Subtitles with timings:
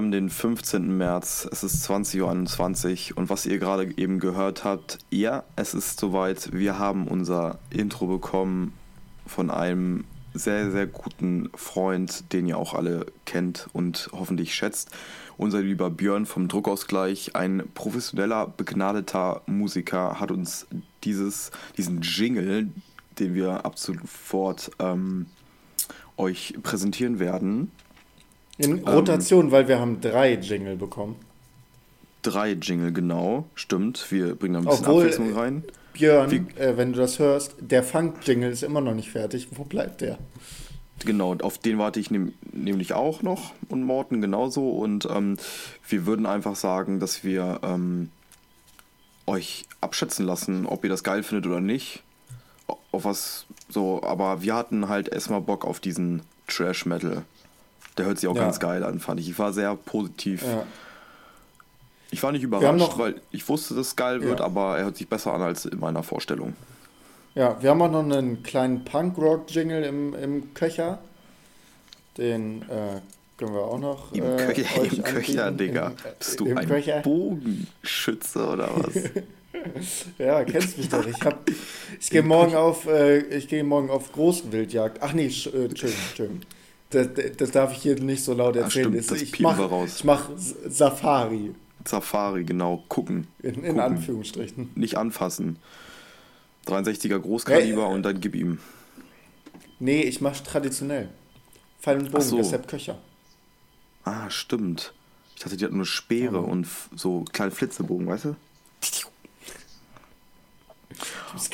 [0.00, 0.96] Haben den 15.
[0.96, 6.00] März, es ist 20.21 Uhr und was ihr gerade eben gehört habt, ja, es ist
[6.00, 6.54] soweit.
[6.54, 8.72] Wir haben unser Intro bekommen
[9.26, 14.90] von einem sehr, sehr guten Freund, den ihr auch alle kennt und hoffentlich schätzt.
[15.36, 20.66] Unser lieber Björn vom Druckausgleich, ein professioneller, begnadeter Musiker, hat uns
[21.04, 22.70] dieses, diesen Jingle,
[23.18, 25.26] den wir ab sofort ähm,
[26.16, 27.70] euch präsentieren werden.
[28.60, 31.16] In ähm, Rotation, ähm, weil wir haben drei Jingle bekommen.
[32.22, 33.46] Drei Jingle, genau.
[33.54, 34.10] Stimmt.
[34.10, 35.64] Wir bringen da ein bisschen Obwohl, Abwechslung rein.
[35.94, 39.48] Björn, äh, wenn du das hörst, der Funk-Jingle ist immer noch nicht fertig.
[39.52, 40.18] Wo bleibt der?
[41.04, 44.70] Genau, auf den warte ich nehm, nämlich auch noch und Morten genauso.
[44.70, 45.38] Und ähm,
[45.88, 48.10] wir würden einfach sagen, dass wir ähm,
[49.26, 52.02] euch abschätzen lassen, ob ihr das geil findet oder nicht.
[52.92, 57.22] Auf was so, aber wir hatten halt erstmal Bock auf diesen Trash Metal.
[58.00, 58.44] Der hört sich auch ja.
[58.44, 59.28] ganz geil an, fand ich.
[59.28, 60.42] Ich war sehr positiv.
[60.42, 60.64] Ja.
[62.10, 64.46] Ich war nicht überrascht, weil ich wusste, dass es geil wird, ja.
[64.46, 66.54] aber er hört sich besser an als in meiner Vorstellung.
[67.34, 70.98] Ja, wir haben auch noch einen kleinen Punk-Rock-Jingle im, im Köcher.
[72.16, 73.00] Den äh,
[73.36, 74.12] können wir auch noch.
[74.12, 75.88] Im, äh, Köcher, im Köcher, Digga.
[75.88, 77.00] Im, Bist du ein Köcher?
[77.00, 78.94] Bogenschütze oder was?
[80.18, 81.06] ja, kennst mich doch.
[81.06, 81.16] Ich,
[82.00, 85.02] ich gehe morgen auf, äh, ich gehe morgen auf Großwildjagd.
[85.02, 85.68] Ach nee, äh, Entschuldigung,
[86.08, 86.40] Entschuldigung.
[86.90, 88.94] Das, das, darf ich hier nicht so laut erzählen.
[88.98, 91.54] Ach, stimmt, ich mache mach Safari.
[91.84, 93.28] Safari, genau, gucken.
[93.42, 93.80] In, in gucken.
[93.80, 94.70] Anführungsstrichen.
[94.74, 95.56] Nicht anfassen.
[96.66, 98.58] 63er Großkaliber hey, und dann gib ihm.
[99.78, 101.08] Nee, ich mach's traditionell.
[101.80, 102.36] Pfeil und Bogen, so.
[102.36, 102.98] deshalb Köcher.
[104.04, 104.92] Ah, stimmt.
[105.36, 106.40] Ich dachte, die hatten nur Speere ja.
[106.40, 108.36] und so kleine Flitzebogen, weißt du?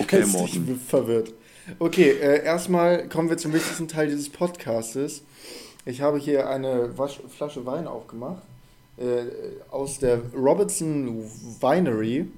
[0.01, 0.47] Okay, Morten.
[0.47, 1.33] Ich bin verwirrt.
[1.79, 5.23] Okay, äh, erstmal kommen wir zum wichtigsten Teil dieses Podcastes.
[5.85, 8.43] Ich habe hier eine Wasch Flasche Wein aufgemacht
[8.97, 9.25] äh,
[9.71, 11.25] aus der Robertson
[11.61, 12.29] Winery.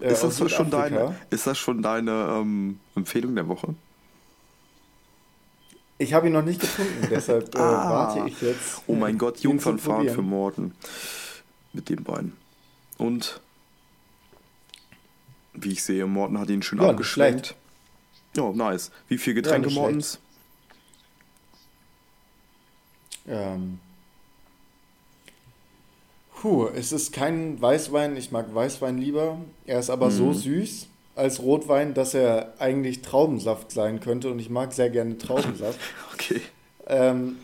[0.00, 3.74] Äh, ist, das schon deine, ist das schon deine ähm, Empfehlung der Woche?
[5.98, 7.90] Ich habe ihn noch nicht gefunden, deshalb äh, ah.
[7.90, 8.82] warte ich jetzt.
[8.86, 10.74] Oh mein Gott, Jungfernfahrt für Morten.
[11.72, 12.32] Mit dem Wein.
[12.98, 13.40] Und
[15.52, 17.56] wie ich sehe, Morten hat ihn schön ja, abgeschlenkt.
[18.36, 18.90] Ja, nice.
[19.08, 20.18] Wie viel Getränke ja, Mortens?
[23.26, 23.78] Ähm,
[26.44, 28.18] Puh, es ist kein Weißwein.
[28.18, 29.38] Ich mag Weißwein lieber.
[29.64, 30.10] Er ist aber mhm.
[30.10, 34.30] so süß als Rotwein, dass er eigentlich Traubensaft sein könnte.
[34.30, 35.80] Und ich mag sehr gerne Traubensaft.
[36.12, 36.42] okay.
[36.86, 37.36] Ähm,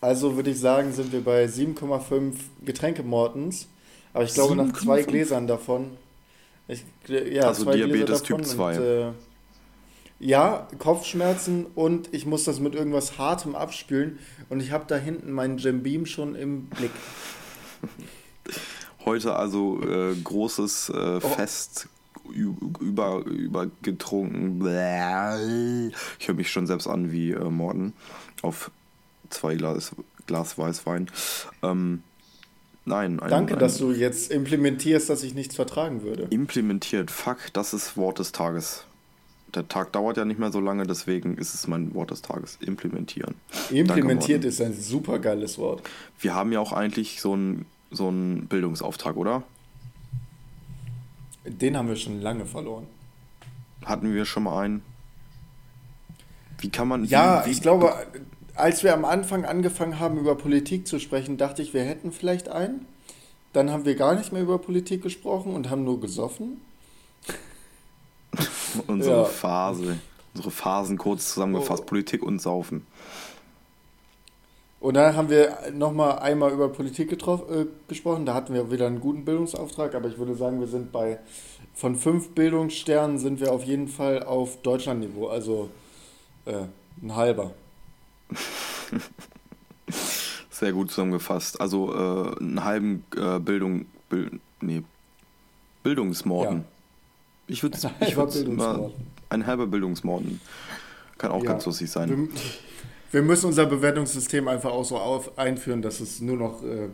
[0.00, 2.32] also würde ich sagen, sind wir bei 7,5
[2.64, 3.68] Getränke Mortens.
[4.12, 5.92] Aber ich glaube, nach zwei Gläsern davon.
[6.66, 8.76] Ich, ja, also Diabetes Typ 2.
[8.76, 9.12] Und, äh,
[10.20, 14.18] ja, Kopfschmerzen und ich muss das mit irgendwas Hartem abspülen.
[14.50, 16.90] Und ich habe da hinten meinen Jim Beam schon im Blick.
[19.06, 21.20] Heute also äh, großes äh, oh.
[21.20, 21.88] Fest
[22.32, 24.60] über, über getrunken.
[26.18, 27.94] Ich höre mich schon selbst an wie äh, Morten
[28.42, 28.70] auf
[29.30, 29.92] zwei Glas,
[30.26, 31.10] Glas Weißwein.
[31.62, 32.02] Ähm,
[32.84, 33.20] nein.
[33.20, 36.24] Ein, Danke, ein, dass du jetzt implementierst, dass ich nichts vertragen würde.
[36.30, 37.10] Implementiert.
[37.10, 38.84] Fuck, das ist Wort des Tages.
[39.54, 42.58] Der Tag dauert ja nicht mehr so lange, deswegen ist es mein Wort des Tages.
[42.60, 43.34] Implementieren.
[43.70, 45.82] Implementiert Danke, ist ein super geiles Wort.
[46.18, 49.42] Wir haben ja auch eigentlich so ein so einen Bildungsauftrag, oder?
[51.44, 52.86] Den haben wir schon lange verloren.
[53.84, 54.82] Hatten wir schon mal einen?
[56.58, 57.04] Wie kann man.
[57.04, 57.94] Ja, wie, ich glaube,
[58.54, 62.48] als wir am Anfang angefangen haben, über Politik zu sprechen, dachte ich, wir hätten vielleicht
[62.48, 62.86] einen.
[63.52, 66.60] Dann haben wir gar nicht mehr über Politik gesprochen und haben nur gesoffen.
[68.86, 69.24] unsere ja.
[69.24, 69.98] Phase.
[70.34, 71.86] Unsere Phasen kurz zusammengefasst: oh.
[71.86, 72.86] Politik und Saufen.
[74.80, 78.24] Und dann haben wir nochmal einmal über Politik äh, gesprochen.
[78.24, 81.18] Da hatten wir wieder einen guten Bildungsauftrag, aber ich würde sagen, wir sind bei
[81.74, 85.70] von fünf Bildungssternen sind wir auf jeden Fall auf Deutschlandniveau, also
[86.44, 86.64] äh,
[87.02, 87.52] ein halber.
[90.50, 91.60] Sehr gut zusammengefasst.
[91.60, 94.82] Also äh, einen halben äh, Bildung, Bild, nee,
[95.82, 96.58] Bildungsmorden.
[96.58, 96.64] Ja.
[97.50, 100.40] Ich würde ich würd ein halber Bildungsmorden.
[101.18, 101.52] Kann auch ja.
[101.52, 102.30] ganz lustig sein.
[103.10, 106.88] Wir müssen unser Bewertungssystem einfach auch so auf, einführen, dass es nur noch äh,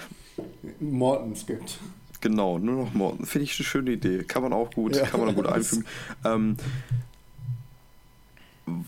[0.80, 1.78] Mortens gibt.
[2.20, 3.26] Genau, nur noch Morten.
[3.26, 4.22] Finde ich eine schöne Idee.
[4.24, 5.06] Kann man auch gut, ja.
[5.06, 5.84] kann man auch gut einfügen.
[6.24, 6.56] Ähm,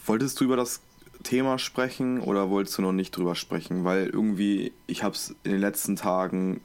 [0.07, 0.81] wolltest du über das
[1.25, 3.85] Thema sprechen oder wolltest du noch nicht drüber sprechen?
[3.85, 6.61] Weil irgendwie, ich habe es in den letzten Tagen,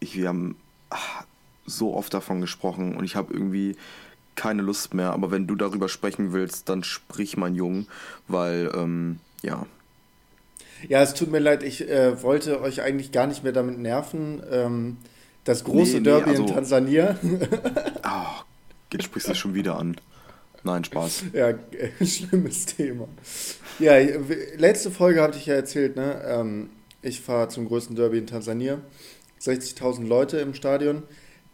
[0.00, 0.56] ich, wir haben
[0.90, 1.24] ach,
[1.66, 3.76] so oft davon gesprochen und ich habe irgendwie
[4.34, 5.12] keine Lust mehr.
[5.12, 7.86] Aber wenn du darüber sprechen willst, dann sprich, mein Jung,
[8.28, 9.66] weil, ähm, ja.
[10.88, 14.42] Ja, es tut mir leid, ich äh, wollte euch eigentlich gar nicht mehr damit nerven.
[14.50, 14.96] Ähm,
[15.44, 17.18] das große nee, Derby nee, also, in Tansania.
[18.02, 18.42] oh,
[18.92, 19.96] jetzt sprichst du es schon wieder an.
[20.62, 21.24] Nein, Spaß.
[21.34, 21.58] Ja, äh,
[22.06, 23.06] schlimmes Thema.
[23.78, 23.98] Ja,
[24.56, 26.22] letzte Folge hatte ich ja erzählt, ne?
[26.26, 26.70] Ähm,
[27.02, 28.80] ich fahre zum größten Derby in Tansania.
[29.40, 31.02] 60.000 Leute im Stadion.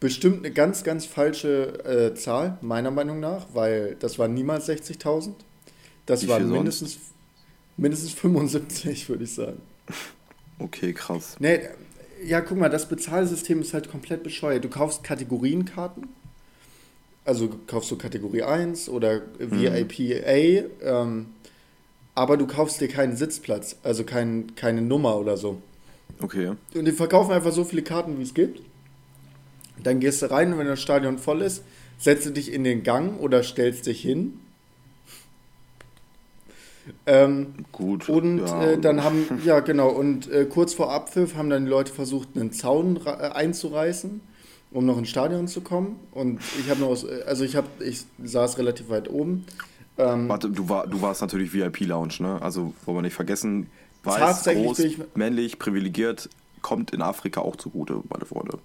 [0.01, 5.35] Bestimmt eine ganz, ganz falsche äh, Zahl, meiner Meinung nach, weil das waren niemals 60.000.
[6.07, 6.99] Das waren mindestens,
[7.77, 9.61] mindestens 75, würde ich sagen.
[10.59, 11.37] Okay, krass.
[11.39, 11.61] Nee,
[12.25, 14.65] ja, guck mal, das Bezahlsystem ist halt komplett bescheuert.
[14.65, 16.09] Du kaufst Kategorienkarten.
[17.25, 21.27] Also kaufst du Kategorie 1 oder VIP A, ähm,
[22.15, 25.61] aber du kaufst dir keinen Sitzplatz, also kein, keine Nummer oder so.
[26.21, 26.53] Okay.
[26.75, 28.63] Und die verkaufen einfach so viele Karten, wie es gibt.
[29.83, 31.63] Dann gehst du rein und wenn das Stadion voll ist,
[31.99, 34.41] setzt du dich in den Gang oder stellst dich hin
[37.07, 38.09] ähm, Gut.
[38.09, 38.65] Und ja.
[38.65, 42.29] äh, dann haben, ja genau, und äh, kurz vor Abpfiff haben dann die Leute versucht,
[42.35, 44.21] einen Zaun äh, einzureißen,
[44.71, 45.99] um noch ins Stadion zu kommen.
[46.13, 49.45] Und ich habe noch, aus, äh, also ich habe, ich saß relativ weit oben.
[49.99, 52.41] Ähm, Warte, du, war, du warst natürlich VIP-Lounge, ne?
[52.41, 53.67] Also, wollen wir nicht vergessen,
[54.05, 56.31] weiß, groß, ich, männlich, privilegiert,
[56.63, 58.59] kommt in Afrika auch zugute, meine Freunde.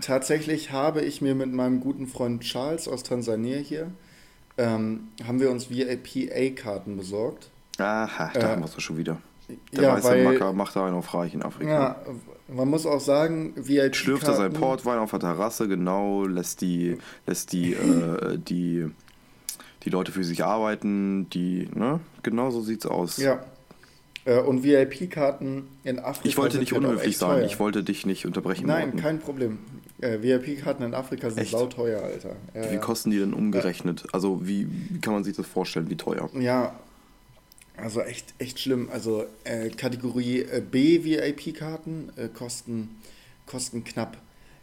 [0.00, 3.90] Tatsächlich habe ich mir mit meinem guten Freund Charles aus Tansania hier,
[4.58, 7.50] ähm, haben wir uns VIP-A-Karten besorgt.
[7.78, 9.18] Aha, da äh, haben wir es schon wieder.
[9.72, 11.70] Der ja, weiße weil, Macker macht da einen auf reich in Afrika.
[11.70, 11.96] Ja,
[12.48, 16.96] man muss auch sagen, VIP Schlürft er sein Portwein auf der Terrasse, genau, lässt die,
[17.26, 18.90] lässt die, äh, die,
[19.82, 23.18] die Leute für sich arbeiten, die, ne, genau so sieht's aus.
[23.18, 23.44] Ja.
[24.24, 26.28] Äh, und VIP-Karten in Afrika.
[26.28, 28.66] Ich wollte nicht unhöflich sein, ich wollte dich nicht unterbrechen.
[28.66, 29.58] Nein, kein Problem.
[30.04, 32.36] Äh, VIP-Karten in Afrika sind sauteuer, Alter.
[32.54, 34.04] Ja, wie kosten die denn umgerechnet?
[34.12, 36.28] Also, wie, wie kann man sich das vorstellen, wie teuer?
[36.38, 36.78] Ja,
[37.76, 38.88] also echt, echt schlimm.
[38.92, 43.00] Also äh, Kategorie äh, B VIP-Karten äh, kosten,
[43.46, 44.18] kosten knapp,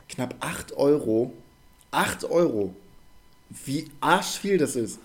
[0.09, 1.33] knapp 8 Euro.
[1.89, 2.75] 8 Euro.
[3.65, 4.99] Wie arschviel das ist.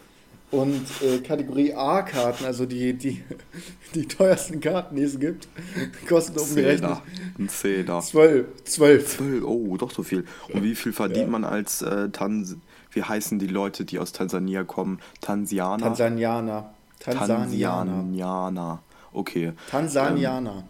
[0.50, 3.22] Und äh, Kategorie A-Karten, also die, die,
[3.94, 5.48] die teuersten Karten, die es gibt,
[6.08, 7.02] kosten umgerechnet.
[7.38, 8.00] Ein Zehner.
[8.00, 8.64] 12.
[8.64, 9.16] 12.
[9.16, 9.44] 12.
[9.44, 10.24] Oh, doch so viel.
[10.52, 11.30] Und wie viel verdient ja.
[11.30, 12.56] man als äh, Tans...
[12.92, 15.00] Wie heißen die Leute, die aus Tansania kommen?
[15.20, 15.84] Tansianer?
[15.84, 16.72] Tansanianer.
[16.98, 17.92] Tansanianer.
[17.92, 18.82] Tansanianer.
[19.12, 19.52] Okay.
[19.70, 20.56] Tansanianer.
[20.56, 20.64] Ähm,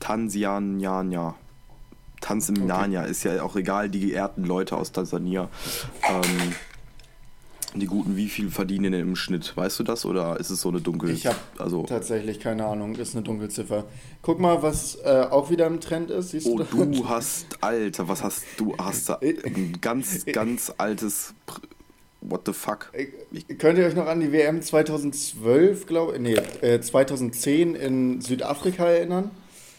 [0.00, 1.34] Tansanianer.
[2.20, 3.10] Tansania okay.
[3.10, 5.48] ist ja auch egal, die geehrten Leute aus Tansania.
[6.08, 6.54] Ähm,
[7.74, 9.56] die guten, wie viel verdienen denn im Schnitt?
[9.56, 11.12] Weißt du das oder ist es so eine dunkle?
[11.12, 13.84] Ich habe also tatsächlich keine Ahnung, ist eine Dunkelziffer.
[14.22, 16.30] Guck mal, was äh, auch wieder im Trend ist.
[16.30, 18.74] Siehst oh, du, du hast, Alter, was hast du?
[18.76, 21.34] Hast da ein ganz, ganz altes
[22.22, 22.92] What the fuck?
[23.32, 28.20] Ich, könnt ihr euch noch an die WM 2012, glaube ich, nee, äh, 2010 in
[28.20, 29.30] Südafrika erinnern?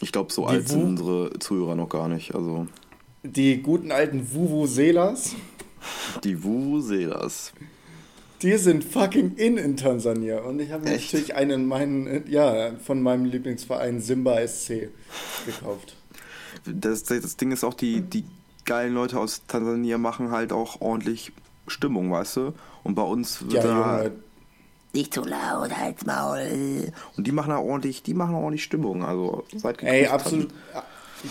[0.02, 2.34] Ich glaube, so die alt sind unsere Zuhörer noch gar nicht.
[2.34, 2.66] Also.
[3.24, 5.36] Die guten alten Vuvuzelas.
[6.24, 7.54] Die Vuvuzelas.
[8.42, 10.40] Die sind fucking in in Tansania.
[10.40, 14.90] Und ich habe natürlich einen meinen, ja, von meinem Lieblingsverein Simba SC
[15.46, 15.96] gekauft.
[16.66, 18.26] Das, das Ding ist auch, die, die
[18.66, 21.32] geilen Leute aus Tansania machen halt auch ordentlich
[21.68, 22.54] Stimmung, weißt du?
[22.84, 24.12] Und bei uns wird ja, da Junge.
[24.94, 26.92] nicht zu laut, halt's Maul.
[27.18, 29.04] Und die machen da ordentlich, die machen ordentlich Stimmung.
[29.04, 30.50] Also seit Ey, absolut,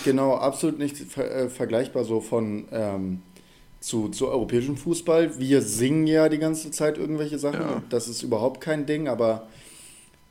[0.05, 3.23] genau, absolut nicht ver äh, vergleichbar so von ähm,
[3.81, 5.39] zu, zu europäischem Fußball.
[5.39, 7.61] Wir singen ja die ganze Zeit irgendwelche Sachen.
[7.61, 7.83] Ja.
[7.89, 9.49] Das ist überhaupt kein Ding, aber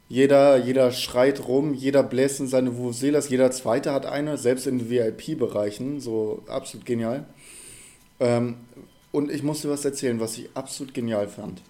[0.08, 4.90] jeder, jeder schreit rum, jeder bläst in seine Vuvuzelas, jeder Zweite hat eine, selbst in
[4.90, 7.26] VIP-Bereichen, so absolut genial.
[8.20, 8.58] Ähm,
[9.12, 11.62] und ich musste was erzählen, was ich absolut genial fand.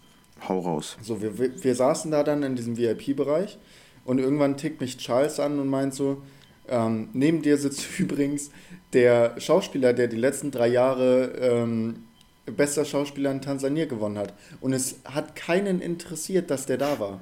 [0.47, 0.97] Hau raus.
[1.01, 3.57] So, wir, wir, wir saßen da dann in diesem VIP-Bereich
[4.05, 6.21] und irgendwann tickt mich Charles an und meint so,
[6.69, 8.51] ähm, neben dir sitzt übrigens
[8.93, 12.03] der Schauspieler, der die letzten drei Jahre ähm,
[12.45, 14.33] bester Schauspieler in Tansania gewonnen hat.
[14.61, 17.19] Und es hat keinen interessiert, dass der da war.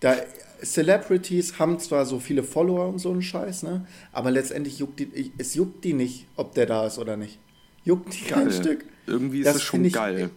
[0.00, 0.16] Da,
[0.62, 3.86] Celebrities haben zwar so viele Follower und so einen Scheiß, ne?
[4.12, 7.38] aber letztendlich juckt die, es juckt die nicht, ob der da ist oder nicht.
[7.84, 8.84] Juckt die kein Stück.
[9.06, 10.30] Irgendwie ist das, das schon ich, geil.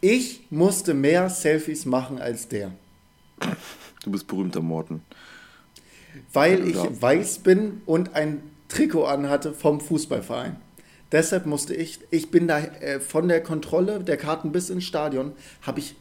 [0.00, 2.72] Ich musste mehr Selfies machen als der.
[4.02, 5.02] Du bist berühmter Morten.
[6.32, 10.56] Weil ich weiß bin und ein Trikot anhatte vom Fußballverein.
[11.12, 15.32] Deshalb musste ich, ich bin da äh, von der Kontrolle der Karten bis ins Stadion,
[15.62, 15.94] habe ich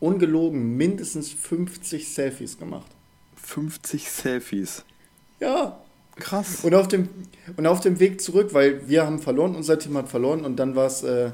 [0.00, 2.90] ungelogen mindestens 50 Selfies gemacht.
[3.36, 4.84] 50 Selfies?
[5.38, 5.80] Ja.
[6.16, 6.64] Krass.
[6.64, 7.08] Und auf dem,
[7.56, 10.74] und auf dem Weg zurück, weil wir haben verloren, unser Team hat verloren und dann
[10.74, 11.30] war es äh,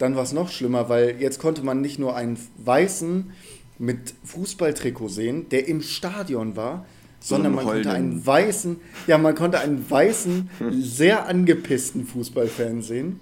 [0.00, 3.32] noch schlimmer, weil jetzt konnte man nicht nur einen Weißen
[3.78, 6.86] mit Fußballtrikot sehen, der im Stadion war,
[7.26, 8.76] sondern man konnte einen weißen,
[9.08, 13.18] ja, man konnte einen weißen, sehr angepissten Fußballfan sehen.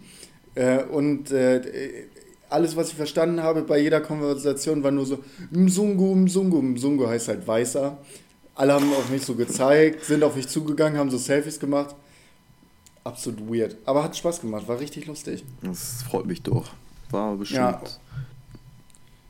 [0.55, 2.07] Äh, und äh,
[2.51, 6.61] alles, was ich verstanden habe bei jeder Konversation, war nur so Mzungu, Mzungu.
[6.61, 7.97] Mzungu heißt halt weißer.
[8.55, 11.97] Alle haben auf mich so gezeigt, sind auf mich zugegangen, haben so Selfies gemacht.
[13.05, 13.77] Absolut weird.
[13.87, 15.45] Aber hat Spaß gemacht, war richtig lustig.
[15.63, 16.71] Das freut mich doch.
[17.11, 17.59] War bestimmt.
[17.59, 17.81] Ja.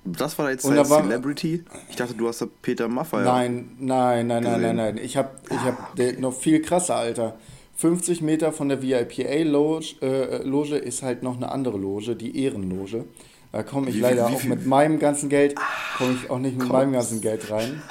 [0.04, 1.64] Das war jetzt dein Celebrity?
[1.88, 3.24] Ich dachte, du hast da Peter Maffay.
[3.24, 4.98] Nein, nein, nein, nein, nein, nein.
[4.98, 7.36] Ich habe ich hab ah, noch viel krasser, Alter.
[7.76, 13.04] 50 Meter von der VIPA-Loge äh, Loge ist halt noch eine andere Loge, die Ehrenloge.
[13.50, 15.54] Da komme ich leider auch mit meinem ganzen Geld,
[15.96, 17.82] komme ich auch nicht mit meinem ganzen Geld rein.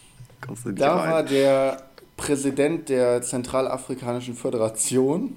[0.76, 1.10] da rein.
[1.10, 1.82] war der
[2.16, 5.36] Präsident der Zentralafrikanischen Föderation.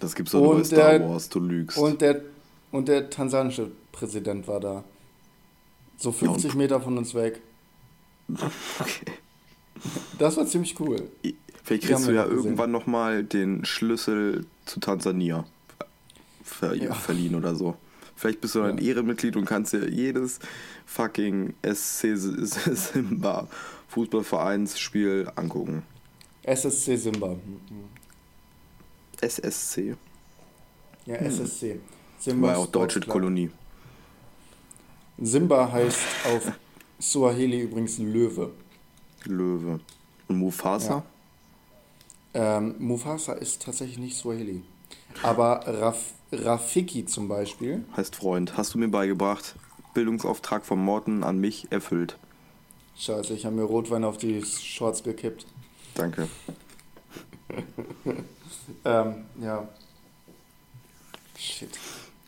[0.00, 1.78] Das gibt's doch nur bei Star Wars, du lügst.
[1.78, 2.22] Und der,
[2.70, 4.84] und der tansanische Präsident war da.
[5.96, 7.40] So 50 ja, Meter von uns weg.
[8.78, 9.12] Okay.
[10.18, 11.10] Das war ziemlich cool.
[11.62, 15.44] Vielleicht kriegst du ja irgendwann nochmal den Schlüssel zu Tansania
[16.42, 16.94] ver ja.
[16.94, 17.76] verliehen oder so.
[18.14, 18.84] Vielleicht bist du dann ja.
[18.84, 20.38] Ehrenmitglied und kannst dir jedes
[20.86, 23.48] fucking SC Simba
[23.88, 25.82] Fußballvereinsspiel angucken.
[26.44, 27.36] SSC Simba.
[29.20, 29.96] SSC.
[31.04, 31.80] Ja, SSC.
[32.18, 33.50] Simba War ja auch deutsche Kolonie.
[35.18, 36.52] Simba heißt auf
[37.00, 38.52] Swahili übrigens Löwe.
[39.24, 39.80] Löwe.
[40.28, 41.04] Und Mufasa?
[42.34, 42.58] Ja.
[42.58, 44.62] Ähm, Mufasa ist tatsächlich nicht Swahili.
[45.22, 47.84] Aber Raf Rafiki zum Beispiel.
[47.96, 48.56] Heißt Freund.
[48.56, 49.54] Hast du mir beigebracht.
[49.94, 52.18] Bildungsauftrag von Morten an mich erfüllt.
[52.98, 55.46] Scheiße, ich habe mir Rotwein auf die Shorts gekippt.
[55.94, 56.28] Danke.
[58.84, 59.68] ähm, ja.
[61.38, 61.78] Shit.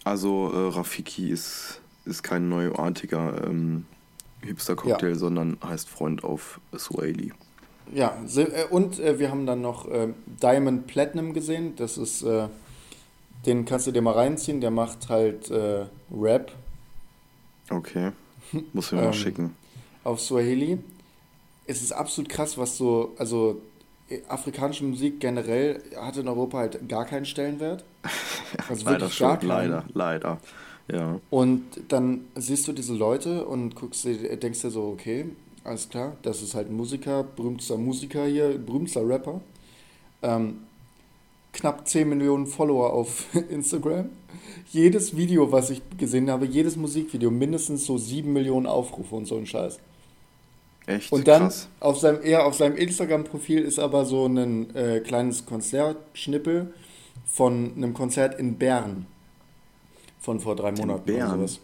[0.04, 3.86] Also äh, Rafiki ist ist kein neuartiger ähm,
[4.42, 5.14] Hipster-Cocktail, ja.
[5.14, 7.32] sondern heißt Freund auf Swahili.
[7.92, 10.08] Ja, äh, und äh, wir haben dann noch äh,
[10.42, 11.74] Diamond Platinum gesehen.
[11.76, 12.48] Das ist, äh,
[13.46, 14.60] den kannst du dir mal reinziehen.
[14.60, 16.52] Der macht halt äh, Rap.
[17.70, 18.12] Okay,
[18.72, 19.56] muss mir mal ähm, schicken.
[20.04, 20.78] Auf Swahili.
[21.66, 23.60] Es ist absolut krass, was so, also
[24.28, 27.84] afrikanische Musik generell hat in Europa halt gar keinen Stellenwert.
[28.66, 30.38] Also leider schon, leider, leider.
[30.90, 31.20] Ja.
[31.30, 35.26] Und dann siehst du diese Leute und guckst dir, denkst dir so, okay,
[35.64, 39.40] alles klar, das ist halt ein Musiker, berühmtester Musiker hier, berühmtester Rapper.
[40.22, 40.60] Ähm,
[41.52, 44.08] knapp 10 Millionen Follower auf Instagram.
[44.70, 49.36] Jedes Video, was ich gesehen habe, jedes Musikvideo, mindestens so 7 Millionen Aufrufe und so
[49.36, 49.78] ein Scheiß.
[50.86, 51.12] Echt?
[51.12, 51.68] Und dann Krass.
[51.80, 56.72] auf seinem, eher auf seinem Instagram-Profil ist aber so ein äh, kleines Konzertschnippel
[57.26, 59.06] von einem Konzert in Bern
[60.20, 61.60] von vor drei Monaten oder sowas.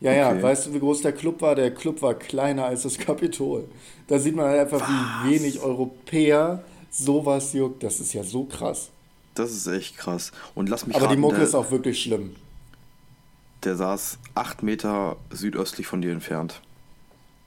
[0.00, 0.18] Ja, okay.
[0.18, 1.54] ja, weißt du, wie groß der Club war?
[1.54, 3.64] Der Club war kleiner als das Kapitol.
[4.06, 4.88] Da sieht man halt einfach, Was?
[4.88, 7.82] wie wenig Europäer sowas juckt.
[7.82, 8.90] Das ist ja so krass.
[9.34, 10.32] Das ist echt krass.
[10.54, 12.36] Und lass mich Aber raten, die Mucke der, ist auch wirklich schlimm.
[13.64, 16.60] Der saß acht Meter südöstlich von dir entfernt.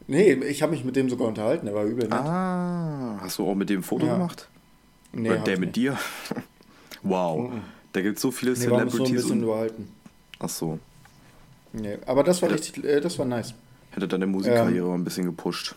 [0.08, 2.14] Nee, ich habe mich mit dem sogar unterhalten, der war übel nett.
[2.14, 4.14] Ah, hast du auch mit dem ein Foto ja.
[4.14, 4.50] gemacht?
[5.14, 5.76] Nee, Oder der mit nicht.
[5.78, 5.98] dir?
[7.04, 7.62] wow, mhm.
[7.94, 9.00] da gibt es so viele nee, Celebrities.
[9.00, 10.01] Uns so ein bisschen unterhalten.
[10.42, 10.80] Ach so.
[11.74, 13.54] Nee, aber das war hätte, richtig, äh, das war nice.
[13.92, 15.76] Hätte deine Musikkarriere ähm, ein bisschen gepusht.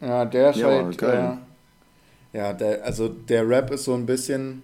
[0.00, 0.98] Ja, der ist ja, halt.
[0.98, 1.38] Geil.
[2.32, 4.62] Äh, ja, der, also der Rap ist so ein bisschen.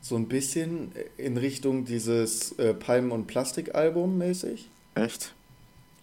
[0.00, 4.70] So ein bisschen in Richtung dieses äh, Palmen- und Plastikalbum mäßig.
[4.94, 5.34] Echt?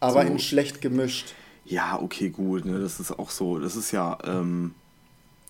[0.01, 0.27] Aber so.
[0.27, 1.33] in schlecht gemischt.
[1.63, 2.65] Ja, okay, gut.
[2.65, 2.79] Ne?
[2.79, 3.57] Das ist auch so.
[3.57, 4.75] Das ist ja, ähm,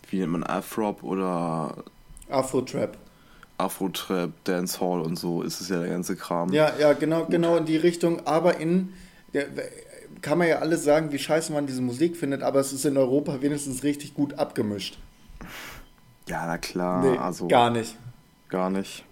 [0.09, 1.83] wie nennt man Afrop oder.
[2.29, 2.97] Afro-Trap.
[3.57, 6.51] Afro-Trap, Dancehall und so ist es ja der ganze Kram.
[6.51, 8.93] Ja, ja, genau, genau in die Richtung, aber in
[9.33, 9.47] der,
[10.21, 12.97] kann man ja alles sagen, wie scheiße man diese Musik findet, aber es ist in
[12.97, 14.97] Europa wenigstens richtig gut abgemischt.
[16.27, 17.03] Ja, na klar.
[17.03, 17.95] Nee, also gar nicht.
[18.49, 19.03] Gar nicht.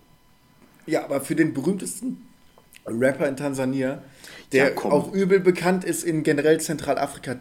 [0.86, 2.28] Ja, aber für den berühmtesten
[2.86, 4.02] Rapper in Tansania,
[4.52, 7.36] der ja, auch übel bekannt ist in generell Zentralafrika.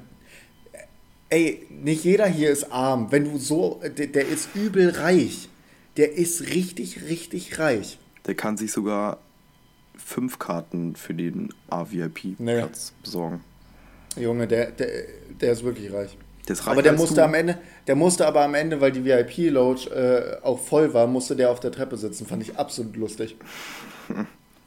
[1.28, 3.10] Ey, nicht jeder hier ist arm.
[3.10, 5.48] Wenn du so, der, der ist übel reich
[5.96, 7.98] der ist richtig, richtig reich.
[8.26, 9.18] Der kann sich sogar
[9.96, 13.02] fünf Karten für den AVIP-Platz nee.
[13.02, 13.40] besorgen.
[14.16, 14.88] Junge, der, der,
[15.40, 16.16] der ist wirklich reich.
[16.48, 17.24] Der ist reich aber der musste du.
[17.24, 21.36] am Ende, der musste aber am Ende, weil die VIP-Lounge äh, auch voll war, musste
[21.36, 22.26] der auf der Treppe sitzen.
[22.26, 23.36] Fand ich absolut lustig.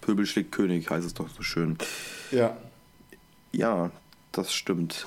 [0.01, 1.77] Pöbel schlägt König, heißt es doch so schön.
[2.31, 2.57] Ja.
[3.51, 3.91] Ja,
[4.31, 5.05] das stimmt.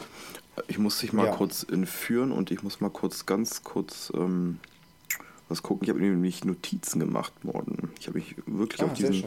[0.66, 1.32] Ich muss dich mal ja.
[1.32, 4.58] kurz entführen und ich muss mal kurz, ganz kurz ähm,
[5.48, 5.84] was gucken.
[5.84, 7.90] Ich habe nämlich Notizen gemacht worden.
[8.00, 9.24] Ich habe mich wirklich ah, auf diesen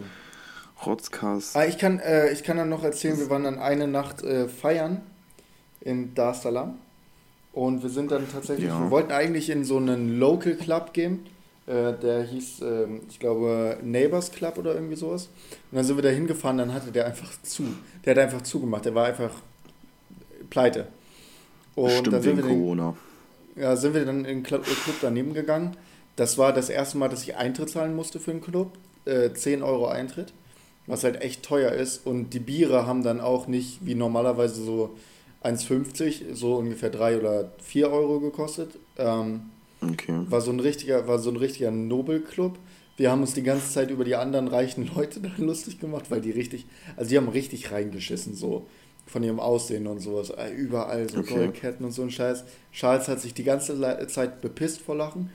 [0.86, 1.56] Rotzcast.
[1.56, 4.48] Ah, ich, kann, äh, ich kann dann noch erzählen, wir waren dann eine Nacht äh,
[4.48, 5.02] feiern
[5.82, 6.76] in Dar es Salaam.
[7.54, 8.80] Und wir sind dann tatsächlich, ja.
[8.80, 11.26] wir wollten eigentlich in so einen Local Club gehen.
[11.68, 15.30] Äh, der hieß, äh, ich glaube, Neighbors Club oder irgendwie sowas.
[15.72, 17.64] Und dann sind wir da hingefahren, dann hatte der einfach zu.
[18.06, 18.86] Der hat einfach zugemacht.
[18.86, 19.32] Der war einfach
[20.50, 20.88] pleite.
[21.76, 22.96] Und Stimmt, dann sind wir Corona.
[23.56, 25.76] Den, ja, sind wir dann in den Club, Club daneben gegangen.
[26.16, 28.72] Das war das erste Mal, dass ich Eintritt zahlen musste für den Club.
[29.06, 30.34] Äh, 10 Euro Eintritt.
[30.88, 32.06] Was halt echt teuer ist.
[32.06, 34.96] Und die Biere haben dann auch nicht wie normalerweise so
[35.44, 38.78] 1,50, so ungefähr 3 oder 4 Euro gekostet.
[38.98, 39.50] Ähm,
[39.82, 40.20] okay.
[40.30, 42.58] War so ein richtiger, war so ein richtiger Nobelclub.
[42.98, 46.22] Wir haben uns die ganze Zeit über die anderen reichen Leute da lustig gemacht, weil
[46.22, 46.66] die richtig,
[46.96, 48.68] also die haben richtig reingeschissen, so
[49.08, 50.30] von ihrem Aussehen und sowas.
[50.30, 51.34] Äh, überall so okay.
[51.34, 52.44] Goldketten und so ein Scheiß.
[52.72, 55.32] Charles hat sich die ganze Zeit bepisst vor Lachen.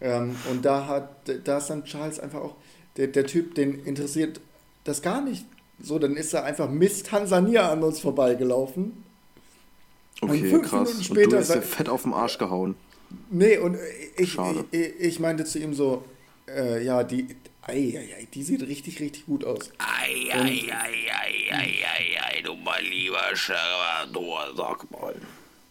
[0.00, 2.54] Ähm, und da hat, da ist dann Charles einfach auch,
[2.96, 4.40] der, der Typ, den interessiert
[4.84, 5.44] das gar nicht.
[5.80, 9.04] So, dann ist er einfach Miss Tansania an uns vorbeigelaufen.
[10.20, 10.88] Okay, und krass.
[10.88, 12.74] Minuten später, und du hast dir fett auf den Arsch gehauen.
[13.30, 13.76] Nee, und
[14.16, 14.36] ich,
[14.70, 16.04] ich, ich, meinte zu ihm so,
[16.48, 17.28] äh, ja, die,
[17.62, 19.70] ei, ei, ei, die sieht richtig, richtig gut aus.
[19.78, 25.14] Ei, ei, ei, ei, ei, ei, ei, du mein lieber Salvador, sag mal.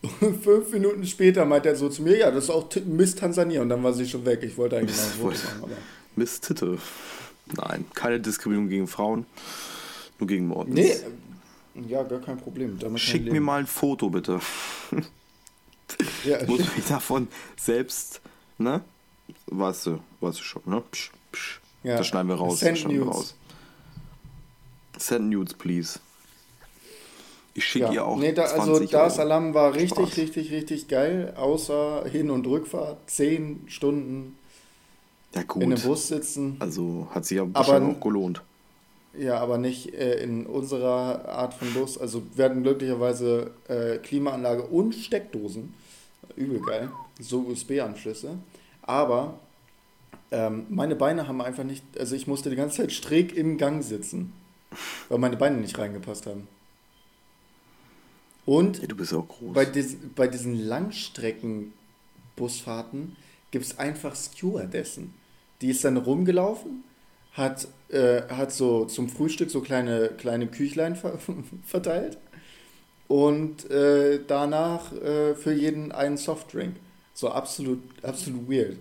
[0.44, 3.62] fünf Minuten später meint er so zu mir, ja, das ist auch Miss Tansania.
[3.62, 4.42] Und dann war sie schon weg.
[4.44, 5.64] Ich wollte eigentlich mal ein Foto machen.
[5.64, 5.78] Aber
[6.16, 6.78] Miss Titte.
[7.56, 9.26] Nein, keine Diskriminierung gegen Frauen,
[10.20, 10.68] nur gegen Mord.
[10.68, 10.96] Nee,
[11.88, 12.80] ja, gar kein Problem.
[12.80, 14.40] Damit Schick mir mal ein Foto, bitte.
[16.26, 18.22] ja, ich muss mich davon selbst,
[18.58, 18.82] ne?
[19.48, 20.84] Weißt du, weißt du schon, ne?
[20.92, 21.62] Psch, psch.
[21.84, 21.98] Ja.
[21.98, 22.60] Das schneiden wir raus.
[22.60, 23.36] Send das schneiden wir raus.
[24.98, 26.00] Send nudes, please.
[27.58, 27.92] Ich schicke ja.
[27.92, 28.18] ihr auch.
[28.18, 30.18] Nee, da, also Dar Salam war richtig, Spaß.
[30.18, 31.34] richtig, richtig geil.
[31.36, 32.98] Außer Hin- und Rückfahrt.
[33.08, 34.38] Zehn Stunden
[35.34, 36.58] ja, in einem Bus sitzen.
[36.60, 38.44] Also hat sich ja wahrscheinlich auch gelohnt.
[39.18, 41.98] Ja, aber nicht äh, in unserer Art von Bus.
[41.98, 45.74] Also wir hatten glücklicherweise äh, Klimaanlage und Steckdosen.
[46.36, 46.92] Übel geil.
[47.20, 48.38] So USB-Anschlüsse.
[48.84, 49.40] Aber
[50.30, 51.84] ähm, meine Beine haben einfach nicht.
[51.98, 54.32] Also ich musste die ganze Zeit schräg im Gang sitzen.
[55.10, 56.48] Weil meine Beine nicht reingepasst haben.
[58.48, 59.54] Und ja, du bist auch groß.
[59.54, 63.16] Bei, dis, bei diesen Langstrecken-Busfahrten
[63.52, 65.14] gibt es einfach Stewardessen.
[65.62, 66.84] Die ist dann rumgelaufen
[67.38, 71.20] hat, äh, hat so zum Frühstück so kleine, kleine Küchlein ver
[71.66, 72.18] verteilt
[73.08, 76.76] und äh, danach äh, für jeden einen Softdrink.
[77.14, 78.78] So absolut, absolut weird.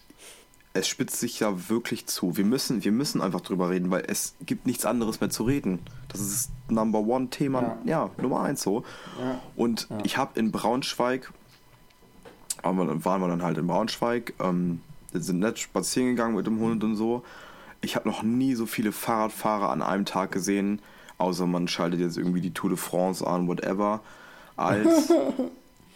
[0.79, 2.37] es spitzt sich ja wirklich zu.
[2.37, 5.81] Wir müssen, wir müssen einfach drüber reden, weil es gibt nichts anderes mehr zu reden.
[6.09, 8.85] Das ist Number One Thema, ja, ja Nummer eins so.
[9.21, 9.41] Ja.
[9.57, 9.99] Und ja.
[10.05, 11.33] ich habe in Braunschweig,
[12.62, 14.81] waren wir dann halt in Braunschweig, ähm,
[15.12, 17.25] sind nett spazieren gegangen mit dem Hund und so.
[17.81, 20.81] Ich habe noch nie so viele Fahrradfahrer an einem Tag gesehen,
[21.19, 24.01] außer man schaltet jetzt irgendwie die Tour de France an, whatever,
[24.57, 25.12] als,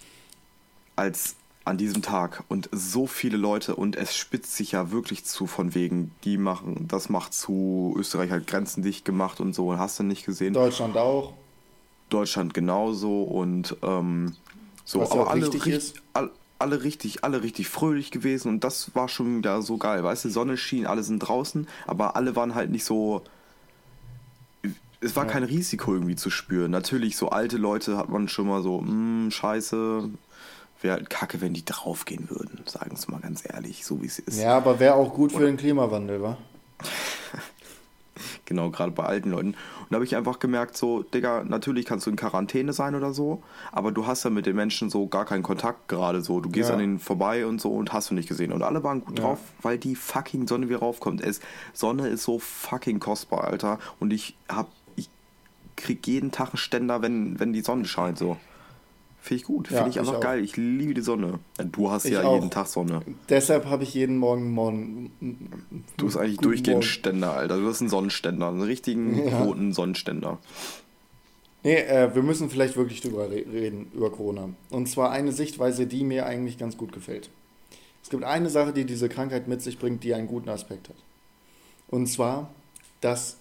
[0.96, 2.44] als an diesem Tag.
[2.48, 6.86] Und so viele Leute und es spitzt sich ja wirklich zu, von wegen, die machen,
[6.88, 10.54] das macht zu, Österreich hat Grenzen dicht gemacht und so, hast du nicht gesehen.
[10.54, 11.34] Deutschland auch.
[12.08, 14.36] Deutschland genauso und ähm,
[14.84, 19.08] so, Was aber alle richtig, all, alle richtig, alle richtig fröhlich gewesen und das war
[19.08, 22.70] schon wieder so geil, weißt du, Sonne schien, alle sind draußen, aber alle waren halt
[22.70, 23.22] nicht so,
[25.00, 25.32] es war ja.
[25.32, 26.70] kein Risiko irgendwie zu spüren.
[26.70, 30.10] Natürlich, so alte Leute hat man schon mal so, mh, hm, scheiße,
[30.82, 34.18] wäre halt kacke, wenn die draufgehen würden, sagen es mal ganz ehrlich, so wie es
[34.18, 34.40] ist.
[34.40, 36.36] Ja, aber wäre auch gut für den Klimawandel, wa?
[38.44, 39.48] genau, gerade bei alten Leuten.
[39.48, 43.12] Und da habe ich einfach gemerkt, so, Digga, natürlich kannst du in Quarantäne sein oder
[43.12, 46.40] so, aber du hast ja mit den Menschen so gar keinen Kontakt gerade so.
[46.40, 46.76] Du gehst ja.
[46.76, 48.52] an ihnen vorbei und so und hast du nicht gesehen.
[48.52, 49.24] Und alle waren gut ja.
[49.24, 51.20] drauf, weil die fucking Sonne wieder raufkommt.
[51.20, 51.40] Es,
[51.72, 53.78] Sonne ist so fucking kostbar, Alter.
[54.00, 55.08] Und ich hab, ich
[55.76, 58.36] krieg jeden Tag einen Ständer, wenn, wenn die Sonne scheint, so.
[59.22, 59.68] Finde ich gut.
[59.68, 60.42] Finde ich einfach ich geil.
[60.42, 61.38] Ich liebe die Sonne.
[61.70, 62.34] Du hast ich ja auch.
[62.34, 63.02] jeden Tag Sonne.
[63.28, 65.12] Deshalb habe ich jeden Morgen morgen.
[65.96, 66.82] Du hast eigentlich durchgehend Morgen.
[66.82, 67.58] Ständer, Alter.
[67.58, 69.44] Du hast einen Sonnenständer, einen richtigen ja.
[69.44, 70.40] roten Sonnenständer.
[71.62, 74.48] Nee, äh, wir müssen vielleicht wirklich drüber reden, über Corona.
[74.70, 77.30] Und zwar eine Sichtweise, die mir eigentlich ganz gut gefällt.
[78.02, 80.96] Es gibt eine Sache, die diese Krankheit mit sich bringt, die einen guten Aspekt hat.
[81.86, 82.50] Und zwar,
[83.00, 83.36] dass,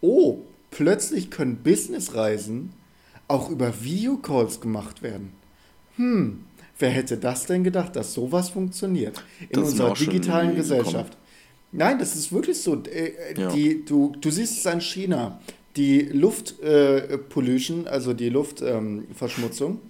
[0.00, 0.38] oh,
[0.72, 2.72] plötzlich können Businessreisen
[3.28, 5.32] auch über Videocalls gemacht werden.
[5.96, 6.44] Hm,
[6.78, 11.16] wer hätte das denn gedacht, dass sowas funktioniert in das unserer digitalen Gesellschaft?
[11.72, 12.82] Nein, das ist wirklich so.
[12.84, 13.50] Äh, ja.
[13.50, 15.40] die, du, du siehst es an China.
[15.76, 19.80] Die Luftpollution, äh, also die Luftverschmutzung,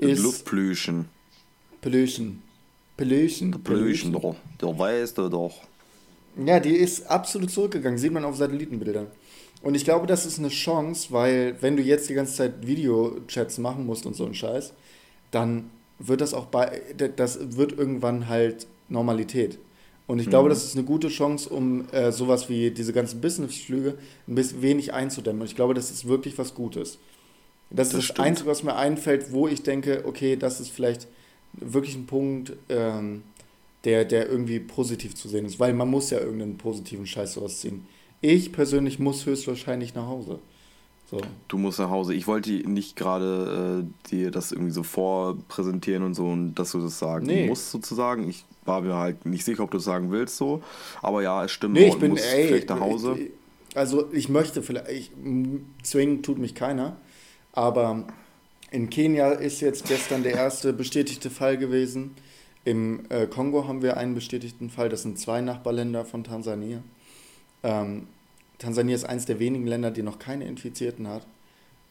[0.00, 0.22] ähm, ist.
[0.22, 1.06] Luftpollution.
[1.82, 2.42] Pollution.
[2.96, 3.50] Pollution.
[3.62, 4.36] Pollution, doch.
[4.60, 5.54] Der weißt du doch.
[6.42, 7.98] Ja, die ist absolut zurückgegangen.
[7.98, 9.08] Sieht man auf Satellitenbildern.
[9.66, 13.58] Und ich glaube, das ist eine Chance, weil wenn du jetzt die ganze Zeit Videochats
[13.58, 14.72] machen musst und so ein Scheiß,
[15.32, 16.82] dann wird das auch bei,
[17.16, 19.58] das wird irgendwann halt Normalität.
[20.06, 20.50] Und ich glaube, mhm.
[20.50, 23.98] das ist eine gute Chance, um äh, sowas wie diese ganzen Businessflüge
[24.28, 25.42] ein bisschen wenig einzudämmen.
[25.42, 27.00] Und ich glaube, das ist wirklich was Gutes.
[27.70, 31.08] Das, das ist das Einzige, was mir einfällt, wo ich denke, okay, das ist vielleicht
[31.54, 33.24] wirklich ein Punkt, ähm,
[33.82, 35.58] der, der irgendwie positiv zu sehen ist.
[35.58, 37.84] Weil man muss ja irgendeinen positiven Scheiß sowas ziehen.
[38.20, 40.38] Ich persönlich muss höchstwahrscheinlich nach Hause.
[41.08, 41.20] So.
[41.46, 42.14] Du musst nach Hause.
[42.14, 46.80] Ich wollte nicht gerade äh, dir das irgendwie so vorpräsentieren und so und dass du
[46.80, 47.46] das sagen nee.
[47.46, 48.28] musst sozusagen.
[48.28, 50.62] Ich war mir halt nicht sicher, ob du das sagen willst so.
[51.02, 51.74] Aber ja, es stimmt.
[51.74, 53.16] Nee, ich bin ey, vielleicht nach Hause.
[53.74, 55.12] Also ich möchte vielleicht, ich,
[55.84, 56.96] zwingen tut mich keiner.
[57.52, 58.04] Aber
[58.72, 62.16] in Kenia ist jetzt gestern der erste bestätigte Fall gewesen.
[62.64, 64.88] Im äh, Kongo haben wir einen bestätigten Fall.
[64.88, 66.82] Das sind zwei Nachbarländer von Tansania.
[67.62, 68.06] Ähm,
[68.58, 71.26] Tansania ist eines der wenigen Länder, die noch keine Infizierten hat.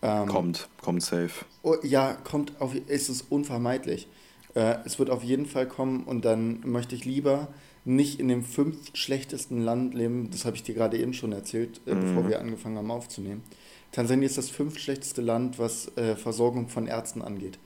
[0.01, 1.45] Ähm, kommt, kommt safe.
[1.63, 4.07] Oh, ja, kommt auf, ist es unvermeidlich.
[4.55, 7.47] Äh, es wird auf jeden Fall kommen und dann möchte ich lieber
[7.85, 11.79] nicht in dem fünf schlechtesten Land leben, das habe ich dir gerade eben schon erzählt,
[11.85, 12.01] äh, mhm.
[12.01, 13.43] bevor wir angefangen haben aufzunehmen.
[13.91, 17.59] Tansania ist das fünf schlechteste Land, was äh, Versorgung von Ärzten angeht.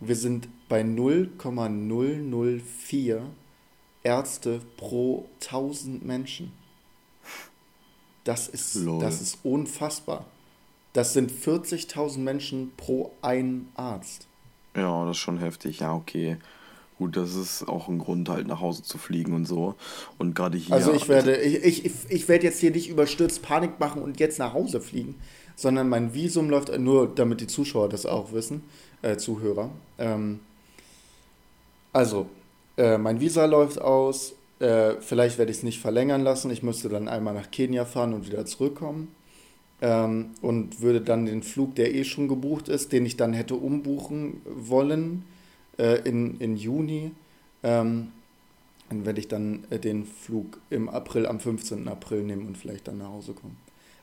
[0.00, 3.22] Wir sind bei 0,004
[4.02, 6.52] Ärzte pro 1000 Menschen.
[8.30, 10.24] Das ist, das ist unfassbar.
[10.92, 14.28] Das sind 40.000 Menschen pro ein Arzt.
[14.76, 15.80] Ja, das ist schon heftig.
[15.80, 16.36] Ja, okay.
[16.96, 19.74] Gut, das ist auch ein Grund, halt nach Hause zu fliegen und so.
[20.16, 20.76] Und gerade hier.
[20.76, 24.38] Also ich werde, ich, ich, ich werde jetzt hier nicht überstürzt Panik machen und jetzt
[24.38, 25.16] nach Hause fliegen,
[25.56, 28.62] sondern mein Visum läuft nur, damit die Zuschauer das auch wissen,
[29.02, 29.70] äh, Zuhörer.
[29.98, 30.38] Ähm,
[31.92, 32.26] also,
[32.76, 36.50] äh, mein Visa läuft aus, äh, vielleicht werde ich es nicht verlängern lassen.
[36.50, 39.08] Ich müsste dann einmal nach Kenia fahren und wieder zurückkommen.
[39.82, 43.54] Ähm, und würde dann den Flug, der eh schon gebucht ist, den ich dann hätte
[43.54, 45.24] umbuchen wollen
[45.78, 47.12] äh, in, in Juni,
[47.62, 48.08] ähm,
[48.90, 51.88] dann werde ich dann äh, den Flug im April, am 15.
[51.88, 53.56] April nehmen und vielleicht dann nach Hause kommen.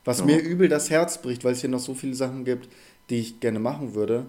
[0.04, 0.24] Was ja.
[0.24, 2.68] mir übel das Herz bricht, weil es hier noch so viele Sachen gibt,
[3.10, 4.26] die ich gerne machen würde.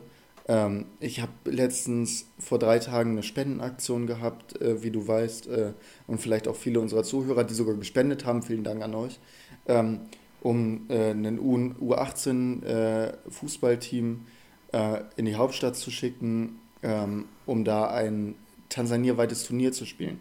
[0.49, 5.73] Ähm, ich habe letztens vor drei Tagen eine Spendenaktion gehabt, äh, wie du weißt, äh,
[6.07, 9.19] und vielleicht auch viele unserer Zuhörer, die sogar gespendet haben, vielen Dank an euch,
[9.67, 9.99] ähm,
[10.41, 13.13] um äh, ein U18 äh,
[14.71, 18.33] äh, in die Hauptstadt zu schicken, ähm, um da ein
[18.69, 20.19] Tansania-weites Turnier zu spielen.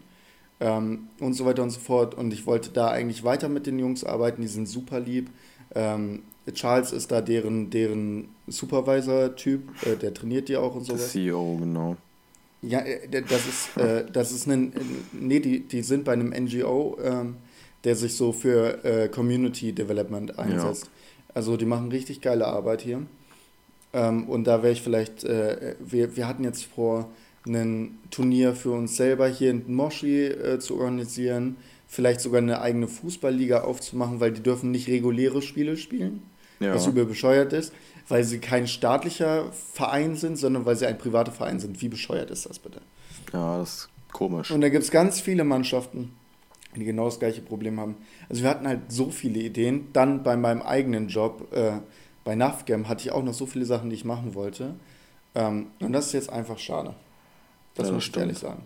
[0.59, 2.13] Ähm, und so weiter und so fort.
[2.13, 5.31] Und ich wollte da eigentlich weiter mit den Jungs arbeiten, die sind super lieb.
[5.73, 6.21] Ähm,
[6.53, 10.95] Charles ist da deren, deren Supervisor-Typ, äh, der trainiert die auch und so.
[10.95, 11.97] CEO, genau.
[12.61, 14.73] Ja, äh, das ist, äh, das ist ein,
[15.13, 17.35] nee, die, die sind bei einem NGO, ähm,
[17.83, 20.85] der sich so für äh, Community Development einsetzt.
[20.85, 20.89] Ja.
[21.35, 23.03] Also die machen richtig geile Arbeit hier.
[23.93, 27.09] Ähm, und da wäre ich vielleicht, äh, wir, wir hatten jetzt vor,
[27.47, 31.55] ein Turnier für uns selber hier in Moshi äh, zu organisieren,
[31.87, 36.21] vielleicht sogar eine eigene Fußballliga aufzumachen, weil die dürfen nicht reguläre Spiele spielen
[36.59, 36.75] ja.
[36.75, 37.73] was übel bescheuert ist,
[38.07, 41.81] weil sie kein staatlicher Verein sind, sondern weil sie ein privater Verein sind.
[41.81, 42.81] Wie bescheuert ist das bitte?
[43.33, 44.51] Ja, das ist komisch.
[44.51, 46.13] Und da gibt es ganz viele Mannschaften,
[46.75, 47.95] die genau das gleiche Problem haben.
[48.29, 49.89] Also wir hatten halt so viele Ideen.
[49.93, 51.79] Dann bei meinem eigenen Job, äh,
[52.23, 54.75] bei NAFGAM, hatte ich auch noch so viele Sachen, die ich machen wollte.
[55.35, 56.95] Ähm, und das ist jetzt einfach schade.
[57.75, 58.63] Das ja, muss ich ehrlich sagen.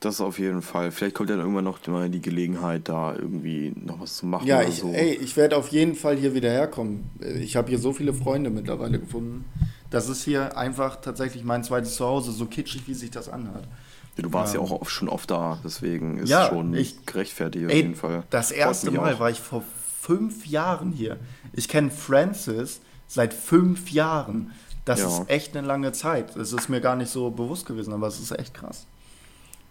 [0.00, 0.92] Das auf jeden Fall.
[0.92, 4.46] Vielleicht kommt dann irgendwann noch mal die Gelegenheit, da irgendwie noch was zu machen.
[4.46, 4.90] Ja, ich, so.
[4.92, 7.10] ey, ich werde auf jeden Fall hier wieder herkommen.
[7.38, 9.44] Ich habe hier so viele Freunde mittlerweile gefunden.
[9.90, 13.68] Das ist hier einfach tatsächlich mein zweites Zuhause, so kitschig, wie sich das anhört.
[14.16, 17.66] Ja, du warst ähm, ja auch schon oft da, deswegen ist ja, schon ich, gerechtfertigt
[17.66, 18.22] auf jeden Fall.
[18.30, 19.20] Das erste Mal auch.
[19.20, 19.62] war ich vor
[20.00, 21.18] fünf Jahren hier.
[21.52, 24.52] Ich kenne Francis seit fünf Jahren.
[24.86, 25.08] Das ja.
[25.08, 26.36] ist echt eine lange Zeit.
[26.36, 28.86] Das ist mir gar nicht so bewusst gewesen, aber es ist echt krass.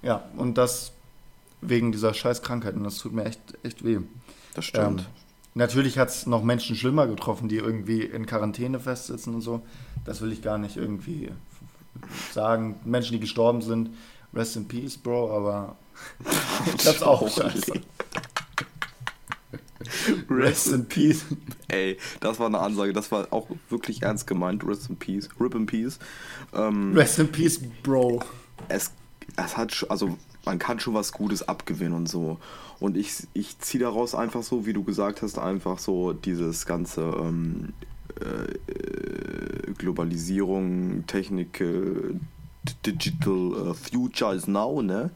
[0.01, 0.93] Ja, und das
[1.61, 3.99] wegen dieser scheiß Krankheit und das tut mir echt, echt weh.
[4.53, 5.01] Das stimmt.
[5.01, 5.05] Ähm,
[5.55, 9.61] natürlich hat es noch Menschen schlimmer getroffen, die irgendwie in Quarantäne festsitzen und so.
[10.05, 11.31] Das will ich gar nicht irgendwie
[12.31, 12.79] sagen.
[12.85, 13.89] Menschen, die gestorben sind,
[14.33, 15.75] rest in peace, Bro, aber
[16.77, 17.73] ich hab's auch scheiße.
[20.29, 21.25] Rest in Peace.
[21.67, 24.63] Ey, das war eine Ansage, das war auch wirklich ernst gemeint.
[24.65, 25.29] Rest in Peace.
[25.39, 25.99] Rip in Peace.
[26.53, 28.21] Ähm, Rest in Peace, Bro.
[28.67, 28.91] Es,
[29.37, 32.37] es hat, also man kann schon was Gutes abgewinnen und so.
[32.79, 37.01] Und ich, ich ziehe daraus einfach so, wie du gesagt hast, einfach so dieses ganze
[37.01, 37.73] ähm,
[38.21, 42.15] äh, Globalisierung, Technik, äh,
[42.85, 45.11] Digital uh, Future is now, ne?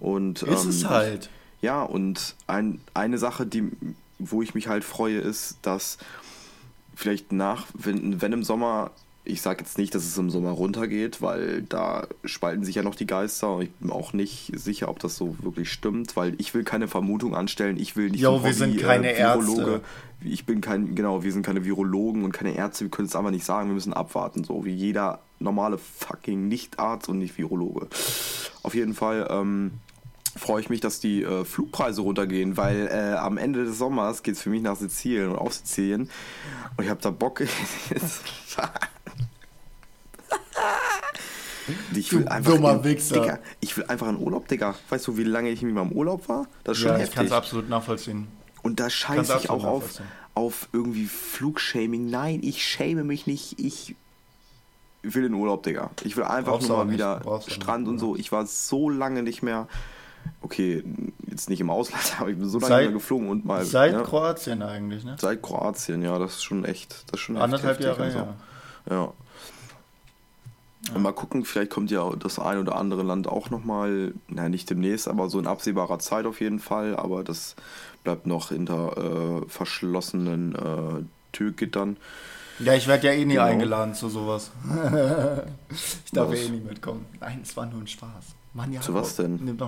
[0.00, 1.30] Und, ist ähm, es halt.
[1.60, 3.70] Ja, und ein, eine Sache, die
[4.18, 5.98] wo ich mich halt freue, ist, dass
[6.94, 8.90] vielleicht nach, wenn, wenn im Sommer,
[9.26, 12.94] ich sage jetzt nicht, dass es im Sommer runtergeht, weil da spalten sich ja noch
[12.94, 16.52] die Geister und ich bin auch nicht sicher, ob das so wirklich stimmt, weil ich
[16.52, 19.72] will keine Vermutung anstellen, ich will nicht jo, wir Hobby, sind keine äh, Virologe.
[19.72, 19.80] Ärzte.
[20.20, 23.30] Ich bin kein, genau, wir sind keine Virologen und keine Ärzte, wir können es einfach
[23.30, 27.88] nicht sagen, wir müssen abwarten, so wie jeder normale fucking Nicht-Arzt und nicht Virologe.
[28.62, 29.72] Auf jeden Fall, ähm,
[30.36, 34.34] freue ich mich, dass die äh, Flugpreise runtergehen, weil äh, am Ende des Sommers geht
[34.34, 36.10] es für mich nach Sizilien und auf Sizilien.
[36.76, 37.42] Und ich habe da Bock.
[41.94, 43.20] ich will einfach dummer in, Wichser.
[43.20, 44.74] Digga, ich will einfach in Urlaub, Digga.
[44.88, 46.46] Weißt du, wie lange ich nicht mehr im Urlaub war?
[46.64, 47.10] Das ist schon ja, heftig.
[47.10, 48.28] Ich kann es absolut nachvollziehen.
[48.62, 50.00] Und da scheiße ich auch auf,
[50.34, 52.10] auf irgendwie Flugshaming.
[52.10, 53.58] Nein, ich schäme mich nicht.
[53.58, 53.94] Ich
[55.02, 55.90] will in Urlaub, Digga.
[56.02, 58.16] Ich will einfach Brauchst nur mal wieder Strand und so.
[58.16, 59.68] Ich war so lange nicht mehr
[60.40, 60.84] okay,
[61.28, 63.64] jetzt nicht im Ausland, aber ich bin so lange seit, geflogen und mal.
[63.64, 65.16] Seit ja, Kroatien eigentlich, ne?
[65.18, 67.04] Seit Kroatien, ja, das ist schon echt.
[67.10, 68.18] Das ist schon Anderthalb Jahre, so.
[68.18, 68.34] ja.
[68.90, 69.12] ja.
[70.92, 74.68] Und mal gucken, vielleicht kommt ja das ein oder andere Land auch nochmal, naja, nicht
[74.68, 76.96] demnächst, aber so in absehbarer Zeit auf jeden Fall.
[76.96, 77.56] Aber das
[78.02, 81.96] bleibt noch hinter äh, verschlossenen äh, Türgittern.
[82.58, 83.46] Ja, ich werde ja eh nie genau.
[83.46, 84.50] eingeladen zu sowas.
[85.70, 87.06] ich darf ja eh nie mitkommen.
[87.18, 88.34] Nein, es war nur ein Spaß.
[88.52, 89.58] Mann, ja, zu was denn?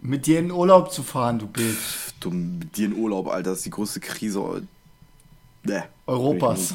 [0.00, 2.12] Mit dir in Urlaub zu fahren, du Bitch.
[2.20, 4.62] Du, mit dir in Urlaub, Alter, das ist die größte Krise
[5.64, 6.74] nee, Europas.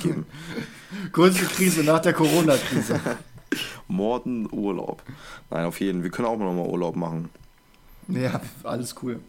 [1.11, 2.99] größte Krise nach der Corona-Krise.
[3.87, 5.03] Morden, Urlaub.
[5.49, 6.03] Nein, auf jeden Fall.
[6.03, 7.29] Wir können auch noch mal Urlaub machen.
[8.07, 9.19] Ja, alles cool.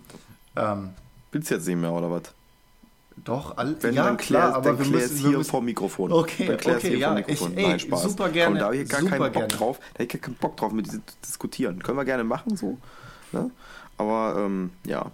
[0.57, 0.91] Ähm,
[1.33, 2.23] Willst du jetzt nicht mehr, oder was?
[3.25, 6.13] Doch, all, Wenn ja, dann klar, aber wir müssen, hier wir müssen, vor Mikrofon.
[6.13, 7.53] Okay, dann okay, hier ja, vor Mikrofon.
[7.53, 8.03] Ich, ey, Nein, Spaß.
[8.03, 8.53] super gerne.
[8.53, 9.49] Komm, da habe ich gar keinen Bock gerne.
[9.49, 9.79] drauf.
[9.79, 11.83] Da habe ich gar keinen Bock drauf, mit dir zu diskutieren.
[11.83, 12.79] Können wir gerne machen, so.
[13.33, 13.51] Ne?
[13.99, 15.11] Aber ähm, ja.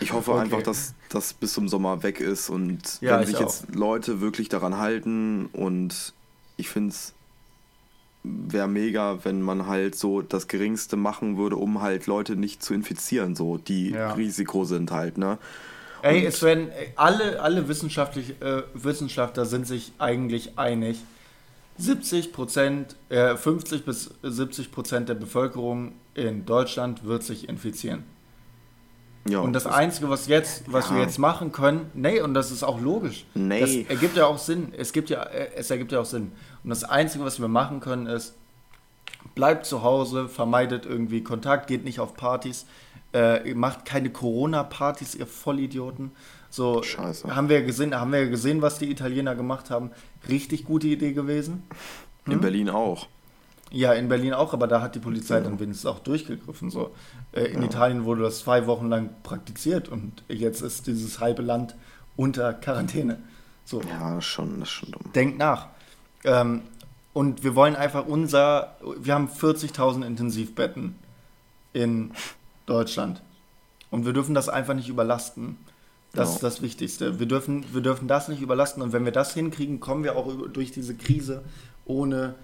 [0.00, 0.42] Ich hoffe okay.
[0.42, 4.48] einfach, dass das bis zum Sommer weg ist und ja, wenn sich jetzt Leute wirklich
[4.48, 6.12] daran halten und
[6.56, 7.14] ich finde es
[8.22, 12.74] wäre mega, wenn man halt so das Geringste machen würde, um halt Leute nicht zu
[12.74, 14.12] infizieren, so die ja.
[14.12, 15.38] Risiko sind halt, ne?
[16.02, 21.00] Ey, es werden alle, alle wissenschaftlich, äh, Wissenschaftler sind sich eigentlich einig.
[21.78, 28.04] 70 Prozent, äh, 50 bis 70 Prozent der Bevölkerung in Deutschland wird sich infizieren.
[29.28, 30.96] Ja, und das, das Einzige, was jetzt, was ja.
[30.96, 33.26] wir jetzt machen können, nee, und das ist auch logisch.
[33.34, 33.60] Nee.
[33.60, 34.72] Das ergibt ja auch Sinn.
[34.76, 36.32] Es gibt ja, äh, es ergibt ja auch Sinn.
[36.68, 38.34] Und das Einzige, was wir machen können, ist,
[39.34, 42.66] bleibt zu Hause, vermeidet irgendwie Kontakt, geht nicht auf Partys,
[43.14, 46.10] äh, macht keine Corona-Partys, ihr Vollidioten.
[46.50, 47.34] So Scheiße.
[47.34, 49.92] haben wir gesehen, haben wir gesehen, was die Italiener gemacht haben.
[50.28, 51.62] Richtig gute Idee gewesen.
[52.24, 52.34] Hm?
[52.34, 53.06] In Berlin auch.
[53.70, 56.68] Ja, in Berlin auch, aber da hat die Polizei dann wenigstens auch durchgegriffen.
[56.68, 56.90] So.
[57.32, 57.68] Äh, in ja.
[57.68, 61.76] Italien wurde das zwei Wochen lang praktiziert und jetzt ist dieses halbe Land
[62.14, 63.20] unter Quarantäne.
[63.64, 63.80] So.
[63.80, 65.12] Ja, das ist schon, das ist schon dumm.
[65.14, 65.68] Denkt nach.
[66.24, 66.62] Ähm,
[67.12, 70.96] und wir wollen einfach unser, wir haben 40.000 Intensivbetten
[71.72, 72.12] in
[72.66, 73.22] Deutschland.
[73.90, 75.56] Und wir dürfen das einfach nicht überlasten.
[76.12, 77.18] Das ist das Wichtigste.
[77.18, 80.32] Wir dürfen, wir dürfen das nicht überlasten und wenn wir das hinkriegen, kommen wir auch
[80.48, 81.44] durch diese Krise
[81.84, 82.34] ohne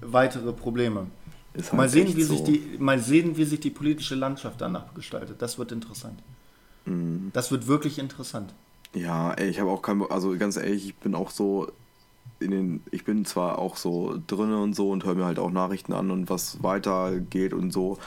[0.00, 1.06] weitere Probleme.
[1.54, 2.34] Halt mal, sehen, wie so.
[2.34, 5.42] sich die, mal sehen, wie sich die politische Landschaft danach gestaltet.
[5.42, 6.22] Das wird interessant.
[6.84, 7.30] Mhm.
[7.32, 8.54] Das wird wirklich interessant.
[8.94, 11.70] Ja, ey, ich habe auch kein, also ganz ehrlich, ich bin auch so
[12.40, 15.50] in den, ich bin zwar auch so drin und so und höre mir halt auch
[15.50, 17.98] Nachrichten an und was weitergeht und so,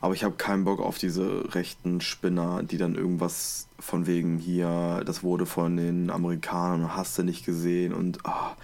[0.00, 5.02] aber ich habe keinen Bock auf diese rechten Spinner, die dann irgendwas von wegen hier,
[5.04, 8.56] das wurde von den Amerikanern, hast du nicht gesehen und ah,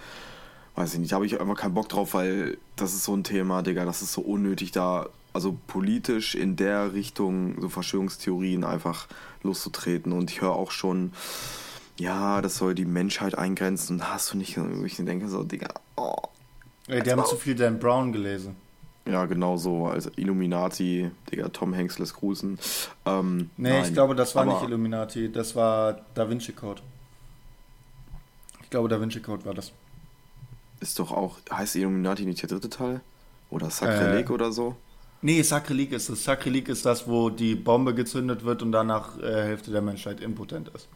[0.75, 3.23] weiß ich nicht, da habe ich einfach keinen Bock drauf, weil das ist so ein
[3.23, 9.07] Thema, Digga, das ist so unnötig da, also politisch in der Richtung so Verschwörungstheorien einfach
[9.41, 10.11] loszutreten.
[10.11, 11.11] Und ich höre auch schon,
[11.99, 16.15] ja, das soll die Menschheit eingrenzen und hast du nicht, ich denke so, Digga, oh.
[16.87, 18.55] Ey, die haben zu viel Dan Brown gelesen.
[19.05, 19.87] Ja, genau so.
[19.87, 22.57] Also Illuminati, Digga, Tom Hanks lässt grüßen.
[23.05, 26.81] Ähm, nee, nein, ich glaube, das war nicht Illuminati, das war Da Vinci Code.
[28.61, 29.71] Ich glaube, Da Vinci Code war das.
[30.79, 33.01] Ist doch auch, heißt Illuminati nicht der dritte Teil?
[33.49, 34.75] Oder Sakrileg äh, oder so?
[35.21, 36.23] Nee, Sakrileg ist es.
[36.23, 40.69] Sakrileg ist das, wo die Bombe gezündet wird und danach äh, Hälfte der Menschheit impotent
[40.69, 40.87] ist.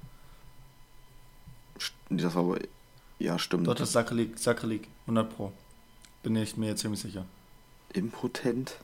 [2.10, 2.58] Das war aber,
[3.20, 3.68] ja, stimmt.
[3.68, 5.52] Dort ist Sakrileg, Sakrileg, 100 Pro.
[6.24, 7.26] Bin ich mir jetzt ziemlich sicher
[7.94, 8.78] impotent?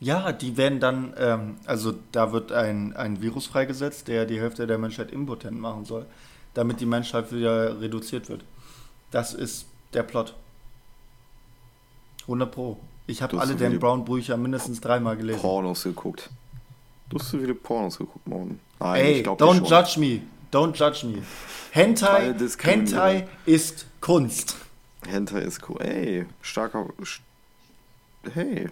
[0.00, 4.66] Ja, die werden dann, ähm, also da wird ein, ein Virus freigesetzt, der die Hälfte
[4.66, 6.06] der Menschheit impotent machen soll,
[6.54, 8.44] damit die Menschheit wieder reduziert wird.
[9.12, 10.34] Das ist der Plot.
[12.22, 12.78] 100 Pro.
[13.06, 15.40] Ich habe alle Dan Brown Bücher mindestens dreimal gelesen.
[15.40, 16.30] Pornos geguckt.
[17.08, 18.58] Du hast so viele Pornos geguckt, Morgen.
[18.80, 20.22] Nein, Ey, don't judge me.
[20.52, 21.22] Don't judge me.
[21.70, 24.56] Hentai, Hentai ist Kunst.
[25.08, 25.80] Hentai ist cool.
[25.80, 26.90] Ey, starker,
[28.34, 28.68] hey,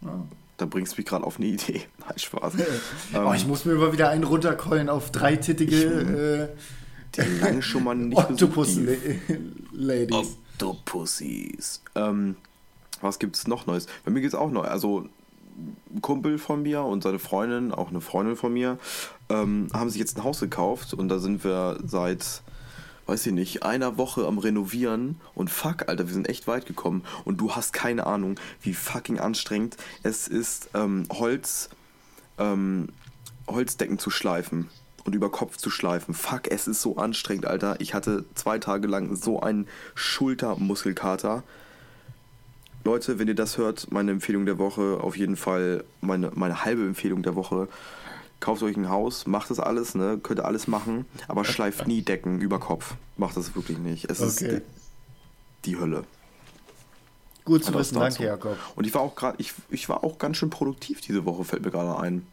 [0.00, 0.26] ja.
[0.56, 1.82] da bringst du mich gerade auf eine Idee.
[1.98, 2.54] Nein, Spaß.
[3.14, 5.76] oh, ich muss mir immer wieder einen runterkeulen auf dreitittige.
[5.76, 6.48] Äh,
[7.14, 10.38] die lange schon mal nicht Octopus-Ladies.
[10.54, 11.82] Octopussies.
[11.94, 12.36] Ähm,
[13.02, 13.86] was gibt's noch Neues?
[14.04, 14.62] Bei mir gibt es auch neu.
[14.62, 15.06] Also
[15.94, 18.78] ein Kumpel von mir und seine Freundin, auch eine Freundin von mir,
[19.28, 22.42] ähm, haben sich jetzt ein Haus gekauft und da sind wir seit
[23.08, 27.04] weiß ich nicht, einer Woche am Renovieren und fuck, Alter, wir sind echt weit gekommen
[27.24, 31.70] und du hast keine Ahnung, wie fucking anstrengend es ist, ähm, Holz,
[32.36, 32.88] ähm,
[33.48, 34.68] Holzdecken zu schleifen
[35.04, 36.12] und über Kopf zu schleifen.
[36.12, 37.76] Fuck, es ist so anstrengend, Alter.
[37.80, 41.44] Ich hatte zwei Tage lang so einen Schultermuskelkater.
[42.84, 46.82] Leute, wenn ihr das hört, meine Empfehlung der Woche, auf jeden Fall meine, meine halbe
[46.82, 47.68] Empfehlung der Woche
[48.40, 50.18] kauft euch ein Haus, macht das alles, ne?
[50.22, 52.94] Könnt ihr alles machen, aber schleift nie Decken über Kopf.
[53.16, 54.10] Macht das wirklich nicht.
[54.10, 54.28] Es okay.
[54.28, 54.60] ist die,
[55.64, 56.04] die, Hölle.
[57.44, 58.56] Gut zu wissen, danke Jakob.
[58.76, 61.64] Und ich war auch gerade, ich, ich war auch ganz schön produktiv diese Woche, fällt
[61.64, 62.26] mir gerade ein.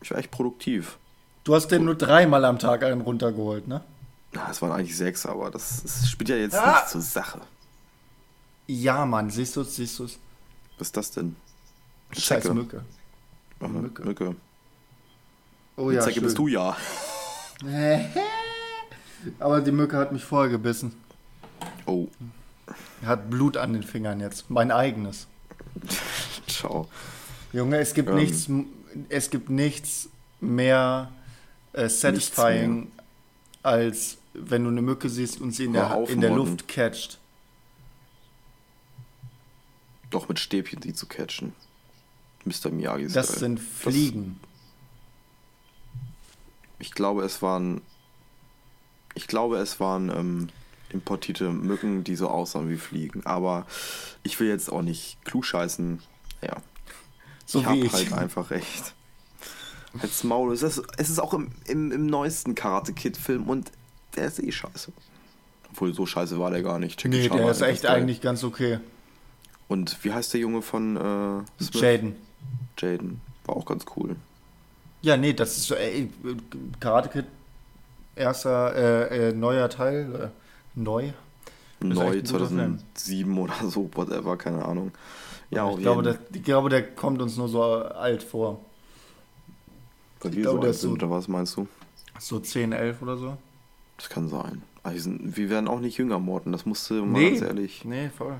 [0.00, 0.98] Ich war echt produktiv.
[1.44, 3.82] Du hast den nur dreimal am Tag einen runtergeholt, ne?
[4.32, 6.72] Na, es waren eigentlich sechs, aber das, das spielt ja jetzt ah.
[6.72, 7.40] nicht zur Sache.
[8.66, 10.18] Ja, Mann, siehst du es, siehst du es.
[10.78, 11.36] Was ist das denn?
[12.12, 12.84] Scheiß Mücke.
[13.60, 14.04] Ach, Mücke.
[14.04, 14.36] Mücke.
[15.76, 16.00] Oh ja.
[16.00, 16.76] Zecke bist du ja.
[19.38, 20.94] Aber die Mücke hat mich vorher gebissen.
[21.86, 22.08] Oh.
[23.04, 24.50] Hat Blut an den Fingern jetzt.
[24.50, 25.26] Mein eigenes.
[26.46, 26.88] Ciao.
[27.52, 28.16] Junge, es gibt ähm.
[28.16, 28.48] nichts,
[29.08, 30.08] es gibt nichts
[30.40, 31.10] mehr
[31.72, 33.04] äh, satisfying, nichts mehr.
[33.62, 37.18] als wenn du eine Mücke siehst und sie in, der, in der Luft catcht.
[40.10, 41.54] Doch mit Stäbchen sie zu catchen.
[42.44, 42.70] Mr.
[42.70, 43.08] Miyagi.
[43.08, 44.38] Das sind Fliegen.
[44.40, 44.50] Das,
[46.78, 47.80] ich glaube, es waren.
[49.14, 50.48] Ich glaube, es waren ähm,
[50.90, 53.24] importierte Mücken, die so aussahen wie Fliegen.
[53.26, 53.66] Aber
[54.22, 56.00] ich will jetzt auch nicht klugscheißen.
[56.42, 56.56] Ja.
[57.46, 58.94] So ich habe halt einfach recht.
[60.00, 60.52] Als Maul.
[60.52, 63.70] Es ist, es ist auch im, im, im neuesten Karate Kid-Film und
[64.16, 64.92] der ist eh scheiße.
[65.70, 67.02] Obwohl, so scheiße war der gar nicht.
[67.02, 68.78] Jackie nee, der ist echt eigentlich ganz okay.
[69.68, 71.64] Und wie heißt der Junge von äh?
[71.78, 72.16] Jaden.
[72.78, 73.20] Jaden.
[73.44, 74.16] War auch ganz cool.
[75.02, 76.10] Ja, nee, das ist so, ey,
[76.80, 77.26] Karate Kid,
[78.16, 80.28] erster, äh, äh, neuer Teil, äh,
[80.74, 81.12] neu.
[81.80, 84.92] Neu, 2007 oder so, whatever, keine Ahnung.
[85.50, 88.60] Ja, ich glaube, der, ich glaube, der kommt uns nur so alt vor.
[90.20, 91.68] Weil wir so alt sind, so, oder was meinst du?
[92.18, 93.36] So 10, 11 oder so?
[93.98, 94.62] Das kann sein.
[94.82, 97.84] Also, wir werden auch nicht jünger, Morten, das musste mal nee, ganz ehrlich.
[97.84, 98.36] Nee, voll.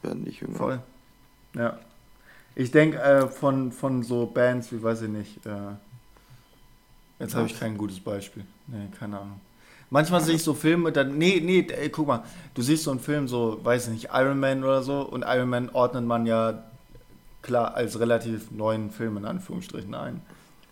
[0.00, 0.56] Wir werden nicht jünger.
[0.56, 0.82] Voll.
[1.54, 1.78] Ja.
[2.54, 5.50] Ich denke äh, von, von so Bands wie, weiß ich nicht, äh,
[7.18, 8.44] jetzt habe ich kein gutes Beispiel.
[8.66, 9.40] Nee, keine Ahnung.
[9.90, 12.24] Manchmal sehe ich so Filme, dann, nee, nee, ey, guck mal,
[12.54, 15.50] du siehst so einen Film, so, weiß ich nicht, Iron Man oder so, und Iron
[15.50, 16.64] Man ordnet man ja
[17.42, 20.22] klar als relativ neuen Film in Anführungsstrichen ein.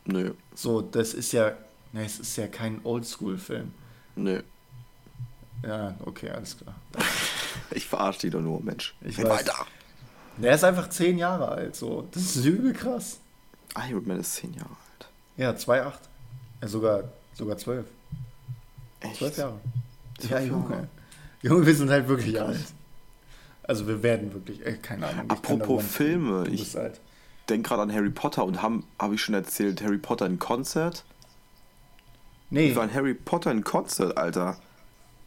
[0.06, 0.32] Nö.
[0.54, 1.52] So, das ist ja,
[1.92, 3.72] ne, es ist ja kein Oldschool-Film.
[4.16, 4.40] Nö.
[5.62, 6.74] Ja, okay, alles klar.
[7.72, 8.94] ich verarsche die doch nur, Mensch.
[9.02, 9.28] Ich weiß.
[9.28, 9.66] weiter.
[10.42, 12.08] Der ist einfach zehn Jahre alt, so.
[12.12, 13.20] Das ist übel krass.
[13.88, 15.08] Iron Man ist zehn Jahre alt.
[15.36, 15.92] Ja, 2,8.
[16.62, 17.86] Ja, sogar, sogar 12.
[19.00, 19.16] Echt?
[19.16, 19.60] 12 Jahre.
[20.28, 20.88] Ja, Junge.
[21.42, 22.48] Junge, wir sind halt wirklich Krass.
[22.48, 22.64] alt.
[23.62, 25.30] Also wir werden wirklich, äh, keine Ahnung.
[25.30, 26.76] Apropos Filme, ich
[27.48, 31.04] denke gerade an Harry Potter und habe hab ich schon erzählt, Harry Potter in Konzert?
[32.50, 32.70] Nee.
[32.70, 34.58] Ich war in Harry Potter in Konzert, Alter.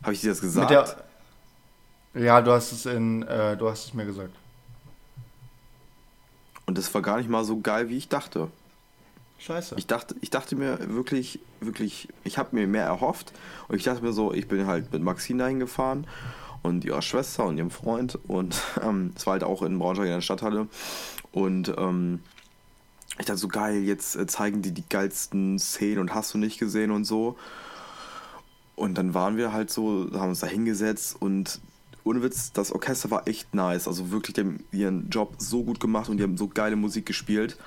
[0.03, 0.69] Habe ich dir das gesagt?
[0.71, 1.03] Der,
[2.13, 4.35] ja, du hast es in, äh, du hast es mir gesagt.
[6.65, 8.49] Und das war gar nicht mal so geil, wie ich dachte.
[9.39, 9.75] Scheiße.
[9.77, 13.33] Ich dachte, ich dachte mir wirklich, wirklich, ich habe mir mehr erhofft.
[13.67, 16.07] Und ich dachte mir so, ich bin halt mit Maxine dahin gefahren
[16.61, 18.17] und ihrer Schwester und ihrem Freund.
[18.27, 20.67] Und ähm, es war halt auch in Braunschweig in der Stadthalle.
[21.33, 22.21] Und ähm,
[23.19, 26.57] ich dachte so, geil, jetzt äh, zeigen die die geilsten Szenen und hast du nicht
[26.57, 27.37] gesehen und so.
[28.75, 31.59] Und dann waren wir halt so, haben uns da hingesetzt und
[32.03, 33.87] ohne Witz, das Orchester war echt nice.
[33.87, 37.05] Also wirklich, die haben ihren Job so gut gemacht und die haben so geile Musik
[37.05, 37.57] gespielt.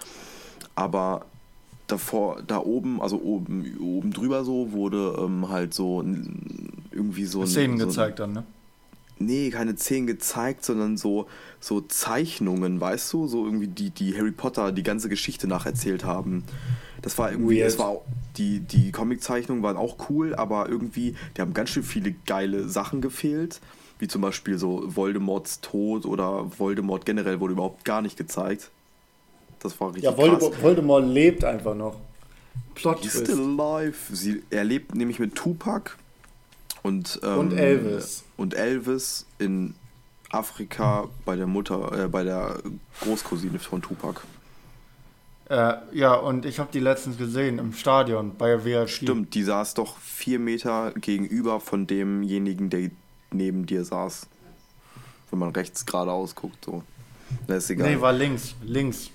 [0.75, 1.25] Aber
[1.87, 6.05] davor, da oben, also oben, oben drüber so, wurde ähm, halt so
[6.91, 7.47] irgendwie so.
[7.47, 8.45] Szenen so gezeigt dann, ne?
[9.19, 11.27] Nee, keine Szenen gezeigt, sondern so,
[11.59, 13.27] so Zeichnungen, weißt du?
[13.27, 16.45] So irgendwie, die, die Harry Potter die ganze Geschichte nacherzählt haben.
[17.01, 17.69] Das war irgendwie, Weird.
[17.69, 18.05] das war auch,
[18.37, 23.01] die, die Comiczeichnungen waren auch cool, aber irgendwie, die haben ganz schön viele geile Sachen
[23.01, 23.61] gefehlt.
[23.99, 28.71] Wie zum Beispiel so Voldemorts Tod oder Voldemort generell wurde überhaupt gar nicht gezeigt.
[29.61, 30.63] Das war richtig Ja, Voldemort, krass.
[30.63, 31.97] Voldemort lebt einfach noch.
[32.75, 33.97] Plot He's still alive.
[34.15, 35.93] Sie, er lebt nämlich mit Tupac
[36.83, 38.25] und, ähm, und Elvis.
[38.37, 39.75] Und Elvis in
[40.31, 42.59] Afrika bei der Mutter, äh, bei der
[43.01, 44.21] Großcousine von Tupac.
[45.49, 48.89] Äh, ja, und ich habe die letztens gesehen im Stadion bei VIP.
[48.89, 52.91] Stimmt, die saß doch vier Meter gegenüber von demjenigen, der
[53.31, 54.27] neben dir saß.
[55.31, 56.83] Wenn man rechts geradeaus guckt, so.
[57.47, 57.95] Das ist egal.
[57.95, 58.55] Nee, war links.
[58.63, 59.11] Links.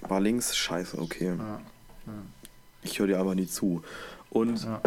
[0.00, 0.56] War links?
[0.56, 1.34] Scheiße, okay.
[1.38, 1.60] Ja.
[2.06, 2.12] Ja.
[2.82, 3.82] Ich höre dir aber nie zu.
[4.30, 4.80] Und ja.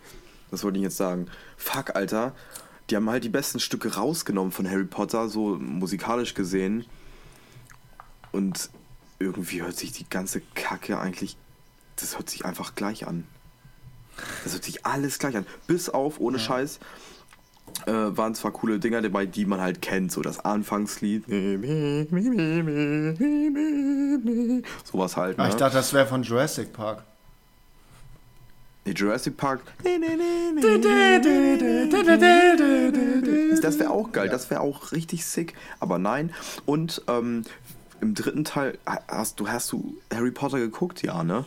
[0.50, 1.28] was wollte ich jetzt sagen?
[1.56, 2.34] Fuck, Alter.
[2.88, 6.86] Die haben halt die besten Stücke rausgenommen von Harry Potter, so musikalisch gesehen.
[8.32, 8.70] Und
[9.18, 11.36] irgendwie hört sich die ganze Kacke eigentlich.
[11.96, 13.26] Das hört sich einfach gleich an.
[14.44, 15.46] Das hört sich alles gleich an.
[15.66, 16.80] Bis auf, ohne Scheiß,
[17.86, 21.24] äh, waren zwar coole Dinger dabei, die man halt kennt, so das Anfangslied.
[24.84, 25.38] Sowas halt.
[25.38, 25.44] Ne?
[25.44, 27.02] Ah, ich dachte, das wäre von Jurassic Park.
[28.84, 29.60] Nee, Jurassic Park.
[33.62, 35.54] Das wäre auch geil, das wäre auch richtig sick.
[35.78, 36.32] Aber nein.
[36.64, 37.44] Und ähm,
[38.00, 41.44] im dritten Teil hast du hast du Harry Potter geguckt, ja, ne?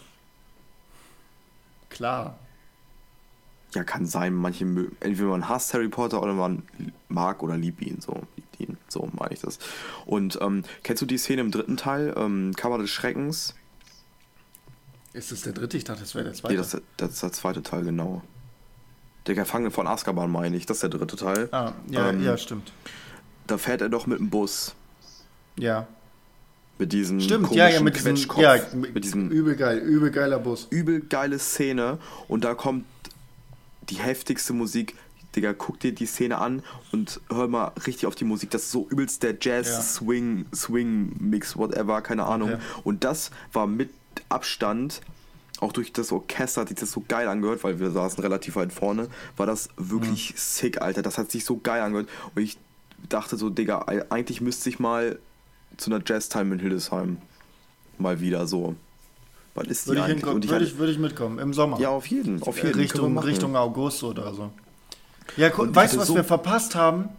[1.89, 2.37] Klar.
[3.73, 4.33] Ja, kann sein.
[4.33, 4.65] Manche
[4.99, 6.63] entweder man hasst Harry Potter oder man
[7.07, 8.01] mag oder liebt ihn.
[8.01, 8.77] So, liebt ihn.
[8.87, 9.59] So meine ich das.
[10.05, 13.55] Und ähm, kennst du die Szene im dritten Teil, ähm, Kammer des Schreckens?
[15.13, 15.77] Ist das der dritte?
[15.77, 16.53] Ich dachte, das wäre der zweite.
[16.53, 18.21] Nee, das, das, ist der zweite Teil, genau.
[19.27, 20.65] Der Gefangene von Azkaban meine ich.
[20.65, 21.49] Das ist der dritte Teil.
[21.51, 22.71] Ah, ja, ähm, ja, stimmt.
[23.47, 24.75] Da fährt er doch mit dem Bus.
[25.57, 25.87] Ja.
[26.77, 30.67] Mit diesem Stimmt, ja, ja, mit diesem, ja, mit diesem übel geil, übel geiler Bus.
[30.71, 32.85] Übel geile Szene und da kommt
[33.91, 34.95] die heftigste Musik.
[35.35, 36.61] Digga, guck dir die Szene an
[36.91, 38.49] und hör mal richtig auf die Musik.
[38.49, 39.81] Das ist so übelst der Jazz, ja.
[39.81, 42.53] Swing, Swing Mix, whatever, keine Ahnung.
[42.53, 42.61] Okay.
[42.83, 43.91] Und das war mit
[44.27, 45.01] Abstand,
[45.61, 48.73] auch durch das Orchester hat sich das so geil angehört, weil wir saßen relativ weit
[48.73, 50.37] vorne, war das wirklich mhm.
[50.37, 51.01] sick, Alter.
[51.01, 52.09] Das hat sich so geil angehört.
[52.35, 52.57] Und ich
[53.07, 55.19] dachte so, Digga, eigentlich müsste ich mal
[55.77, 57.17] zu einer Jazz-Time in Hildesheim
[57.97, 58.75] mal wieder so.
[59.53, 61.79] Was ist würde, ich hinkommen, würde, ich, würde ich mitkommen, im Sommer.
[61.79, 62.41] Ja, auf jeden.
[62.43, 62.75] Auf jeden.
[62.79, 64.51] Richtung, Richtung August oder so.
[65.37, 67.09] Ja, und weißt du, was so wir verpasst haben?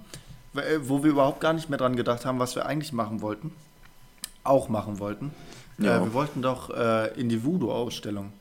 [0.55, 3.53] Äh, wo wir überhaupt gar nicht mehr dran gedacht haben, was wir eigentlich machen wollten?
[4.45, 5.33] Auch machen wollten.
[5.79, 5.97] Ja.
[5.97, 8.33] Äh, wir wollten doch äh, in die Voodoo-Ausstellung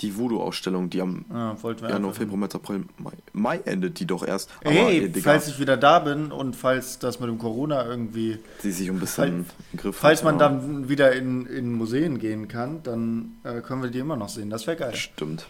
[0.00, 1.56] die Voodoo-Ausstellung, die am ja,
[1.88, 4.50] Januar, Februar, März, April, Mai, Mai endet die doch erst.
[4.64, 8.38] Aber, hey, ey, falls ich wieder da bin und falls das mit dem Corona irgendwie...
[8.60, 10.48] Sie sich ein bisschen fall, im Griff Falls hat, man ja.
[10.48, 14.48] dann wieder in, in Museen gehen kann, dann äh, können wir die immer noch sehen.
[14.48, 14.94] Das wäre geil.
[14.94, 15.48] Stimmt.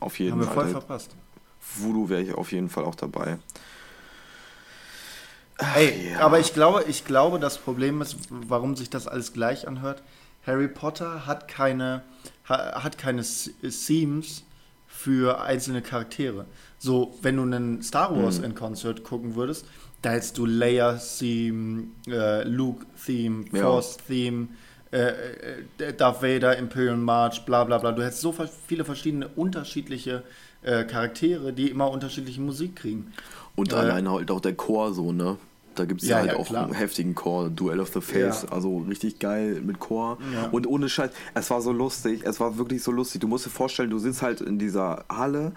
[0.00, 0.46] Auf jeden Fall.
[0.48, 1.14] Haben wir voll verpasst.
[1.76, 3.38] Voodoo wäre ich auf jeden Fall auch dabei.
[5.76, 6.20] Ey, ja.
[6.20, 10.02] aber ich glaube, ich glaube, das Problem ist, warum sich das alles gleich anhört.
[10.44, 12.02] Harry Potter hat keine
[12.52, 14.44] hat keine Themes
[14.86, 16.46] für einzelne Charaktere.
[16.78, 18.44] So, wenn du einen Star Wars mhm.
[18.44, 19.66] in Concert gucken würdest,
[20.02, 24.48] da hättest du Leia-Theme, äh, Luke-Theme, Force-Theme,
[24.92, 25.12] äh,
[25.78, 27.92] äh, Darth Vader, Imperial March, bla bla bla.
[27.92, 28.34] Du hättest so
[28.66, 30.24] viele verschiedene unterschiedliche
[30.62, 33.12] äh, Charaktere, die immer unterschiedliche Musik kriegen.
[33.54, 35.38] Und äh, allein halt auch der Chor so, ne?
[35.74, 36.64] Da gibt es ja, ja, halt ja, auch klar.
[36.64, 38.48] einen heftigen Chor, Duel of the Face, ja.
[38.50, 40.18] also richtig geil mit Chor.
[40.50, 43.20] Und ohne Scheiß, es war so lustig, es war wirklich so lustig.
[43.20, 45.52] Du musst dir vorstellen, du sitzt halt in dieser Halle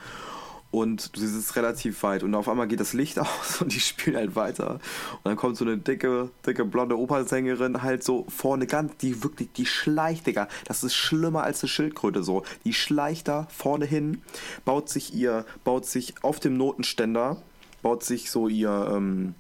[0.76, 4.18] und du siehst relativ weit und auf einmal geht das Licht aus und die spielen
[4.18, 8.98] halt weiter und dann kommt so eine dicke, dicke blonde Opernsängerin halt so vorne ganz,
[8.98, 13.48] die wirklich, die schleicht, Digga, das ist schlimmer als eine Schildkröte so, die schleicht da
[13.50, 14.22] vorne hin,
[14.66, 17.38] baut sich ihr, baut sich auf dem Notenständer,
[17.82, 19.36] baut sich so ihr, ähm,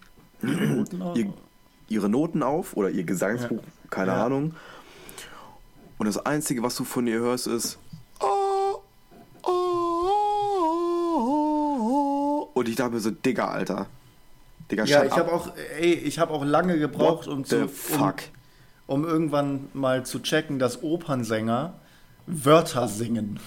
[1.15, 1.33] ihr
[1.87, 3.89] ihre Noten auf oder ihr Gesangsbuch, ja.
[3.89, 4.25] keine ja.
[4.25, 4.55] Ahnung
[5.97, 7.77] und das Einzige, was du von ihr hörst, ist
[12.55, 13.87] Und ich dachte mir so, Digga, Alter.
[14.71, 18.13] Digga, ja, ich habe auch, ey, ich habe auch lange gebraucht, um zu, um,
[18.87, 21.73] um, irgendwann mal zu checken, dass Opernsänger
[22.27, 23.39] Wörter singen.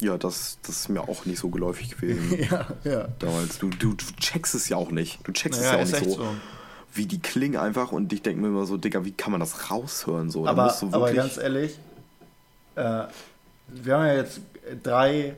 [0.00, 2.38] Ja, das, das ist mir auch nicht so geläufig gewesen.
[2.50, 3.08] ja, ja.
[3.18, 3.58] Damals.
[3.58, 5.18] Du, du, du checkst es ja auch nicht.
[5.24, 6.28] Du checkst naja, es ja auch nicht so, so,
[6.94, 9.70] Wie die klingen einfach und ich denke mir immer so, Digga, wie kann man das
[9.70, 10.30] raushören?
[10.30, 10.46] So?
[10.46, 11.78] Aber, aber ganz ehrlich,
[12.76, 13.04] äh,
[13.68, 14.40] wir haben ja jetzt
[14.82, 15.34] drei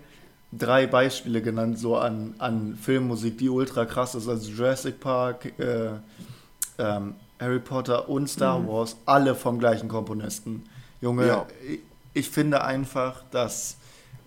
[0.53, 4.29] drei Beispiele genannt, so an, an Filmmusik, die ultra krass ist.
[4.29, 5.91] Also Jurassic Park, äh,
[6.79, 8.69] ähm, Harry Potter und Star mhm.
[8.69, 10.65] Wars, alle vom gleichen Komponisten.
[11.01, 11.47] Junge, ja.
[11.69, 11.81] ich,
[12.13, 13.77] ich, finde einfach, dass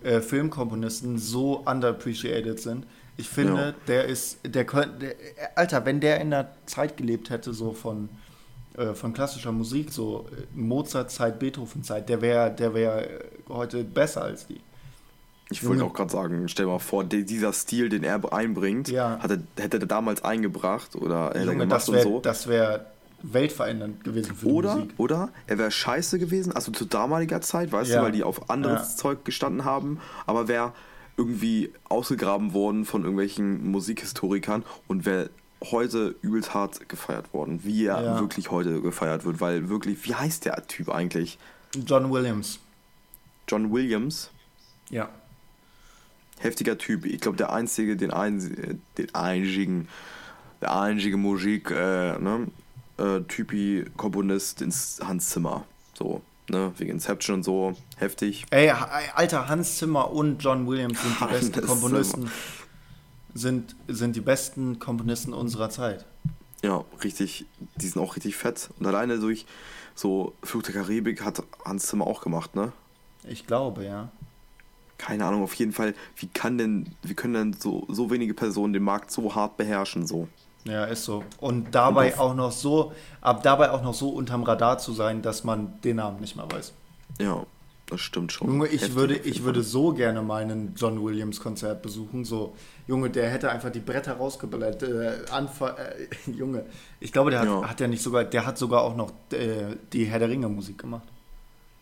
[0.04, 2.86] äh, Filmkomponisten so underappreciated sind.
[3.16, 3.74] Ich finde, ja.
[3.86, 5.14] der ist, der könnte,
[5.54, 8.08] Alter, wenn der in der Zeit gelebt hätte, so von,
[8.76, 13.08] äh, von klassischer Musik, so äh, Mozart-Zeit, Beethoven-Zeit, der wäre der wär
[13.48, 14.60] heute besser als die.
[15.50, 19.18] Ich wollte auch gerade sagen, stell mal vor, dieser Stil, den er einbringt, ja.
[19.20, 22.20] hatte, hätte er damals eingebracht oder hätte er gemacht wär, und so.
[22.20, 22.86] Das wäre
[23.32, 24.94] weltverändernd gewesen für oder, die Musik.
[24.98, 27.98] Oder er wäre scheiße gewesen, also zu damaliger Zeit, weißt ja.
[27.98, 28.96] du, weil die auf anderes ja.
[28.96, 30.72] Zeug gestanden haben, aber wäre
[31.16, 35.30] irgendwie ausgegraben worden von irgendwelchen Musikhistorikern und wäre
[35.62, 38.20] heute übelst hart gefeiert worden, wie er ja.
[38.20, 41.38] wirklich heute gefeiert wird, weil wirklich, wie heißt der Typ eigentlich?
[41.86, 42.58] John Williams.
[43.48, 44.30] John Williams?
[44.90, 45.08] Ja
[46.38, 47.06] heftiger Typ.
[47.06, 49.88] Ich glaube, der einzige, den, ein, den einzigen,
[50.60, 52.46] der einzige Musik, äh, ne,
[52.98, 55.64] äh, Typi Komponist ins Hans Zimmer.
[55.94, 57.76] So, ne, wegen Inception und so.
[57.96, 58.46] Heftig.
[58.50, 58.70] Ey,
[59.14, 62.30] Alter, Hans Zimmer und John Williams sind die besten Komponisten.
[63.34, 66.04] Sind, sind die besten Komponisten unserer Zeit.
[66.62, 68.70] Ja, richtig, die sind auch richtig fett.
[68.78, 69.44] Und alleine durch
[69.94, 72.72] so Flug der Karibik hat Hans Zimmer auch gemacht, ne?
[73.24, 74.10] Ich glaube, ja
[74.98, 78.72] keine Ahnung, auf jeden Fall, wie kann denn, wie können denn so, so wenige Personen
[78.72, 80.28] den Markt so hart beherrschen, so?
[80.64, 81.24] Ja, ist so.
[81.40, 85.20] Und dabei Und auch noch so, ab dabei auch noch so unterm Radar zu sein,
[85.20, 86.72] dass man den Namen nicht mehr weiß.
[87.20, 87.44] Ja,
[87.86, 88.48] das stimmt schon.
[88.48, 92.24] Junge, ich würde, ich würde so gerne meinen John Williams Konzert besuchen.
[92.24, 92.56] So,
[92.86, 94.82] Junge, der hätte einfach die Bretter rausgeballert.
[94.82, 96.64] Äh, Anfang, äh, Junge,
[96.98, 97.68] ich glaube, der hat ja.
[97.68, 100.78] hat ja nicht sogar, der hat sogar auch noch äh, die Herr der Ringe Musik
[100.78, 101.06] gemacht.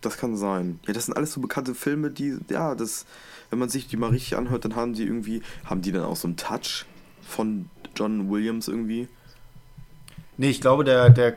[0.01, 0.81] Das kann sein.
[0.89, 3.07] Ja, das sind alles so bekannte Filme, die, ja, das,
[3.51, 6.17] wenn man sich die mal richtig anhört, dann haben die irgendwie, haben die dann auch
[6.17, 6.85] so einen Touch
[7.23, 9.09] von John Williams irgendwie?
[10.37, 11.37] Nee, ich glaube, der, der,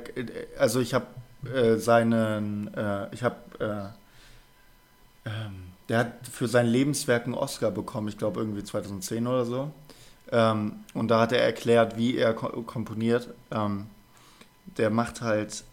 [0.57, 1.05] also ich habe
[1.53, 5.55] äh, seinen, äh, ich habe, äh, ähm,
[5.89, 9.71] der hat für sein Lebenswerk einen Oscar bekommen, ich glaube irgendwie 2010 oder so.
[10.31, 13.29] Ähm, und da hat er erklärt, wie er komponiert.
[13.51, 13.87] Ähm,
[14.77, 15.63] der macht halt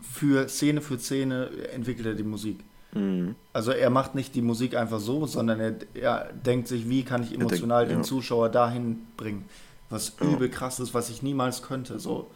[0.00, 2.58] für Szene für Szene entwickelt er die Musik.
[2.92, 3.36] Mhm.
[3.52, 7.22] Also er macht nicht die Musik einfach so, sondern er, er denkt sich, wie kann
[7.22, 8.04] ich emotional denkt, den ja.
[8.04, 9.44] Zuschauer dahin bringen.
[9.92, 11.98] Was übel krass ist, was ich niemals könnte.
[12.00, 12.30] So,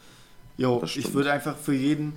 [0.58, 2.12] jo, ich würde einfach für jeden,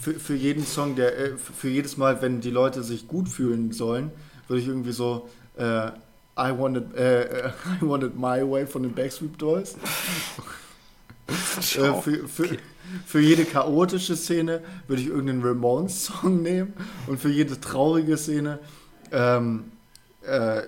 [0.00, 3.72] für, für jeden Song, der, äh, für jedes Mal, wenn die Leute sich gut fühlen
[3.72, 4.12] sollen,
[4.46, 5.88] würde ich irgendwie so äh,
[6.38, 7.48] I wanted, äh,
[7.82, 9.74] I wanted my way von den Backstreet Dolls.
[11.26, 12.56] äh, für, für,
[13.04, 16.72] für jede chaotische Szene würde ich irgendeinen Ramones-Song nehmen
[17.08, 18.60] und für jede traurige Szene
[19.10, 19.72] ähm,
[20.22, 20.62] äh,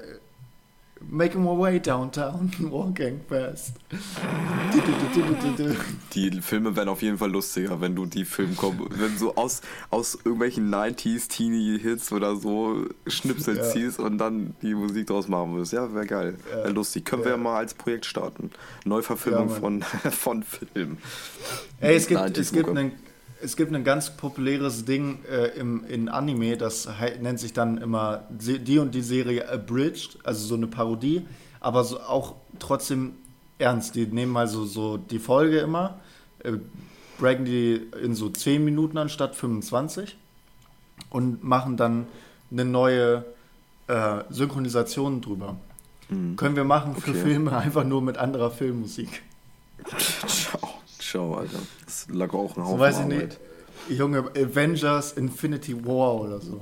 [1.09, 3.73] Making my way downtown, walking fast.
[6.15, 8.55] Die Filme werden auf jeden Fall lustiger, wenn du die Filme
[8.91, 13.63] wenn du aus, aus irgendwelchen 90s Teenie-Hits oder so Schnipsel ja.
[13.65, 15.73] ziehst und dann die Musik draus machen wirst.
[15.73, 16.37] Ja, wäre geil.
[16.51, 16.65] Ja.
[16.65, 17.05] Wär lustig.
[17.07, 17.31] Können ja.
[17.31, 18.51] wir mal als Projekt starten.
[18.85, 20.99] Neuverfilmung von, von Filmen.
[21.81, 22.93] Ey, es gibt, es gibt einen
[23.43, 26.89] es gibt ein ganz populäres Ding äh, im, in Anime, das
[27.21, 31.27] nennt sich dann immer die und die Serie Abridged, also so eine Parodie,
[31.61, 33.15] aber so auch trotzdem
[33.59, 33.95] ernst.
[33.95, 36.01] Die nehmen mal so, so die Folge immer,
[36.41, 36.53] äh,
[37.19, 40.17] breaken die in so 10 Minuten anstatt 25
[41.11, 42.07] und machen dann
[42.51, 43.25] eine neue
[43.87, 45.57] äh, Synchronisation drüber.
[46.09, 46.37] Mhm.
[46.37, 47.21] Können wir machen für okay.
[47.21, 49.23] Filme einfach nur mit anderer Filmmusik.
[50.27, 50.80] Ciao,
[51.11, 51.59] ciao, Alter.
[51.85, 53.39] Das lag auch ein Haufen so, weiß ich Arbeit.
[53.89, 53.99] nicht.
[53.99, 56.61] Junge, Avengers Infinity War oder so.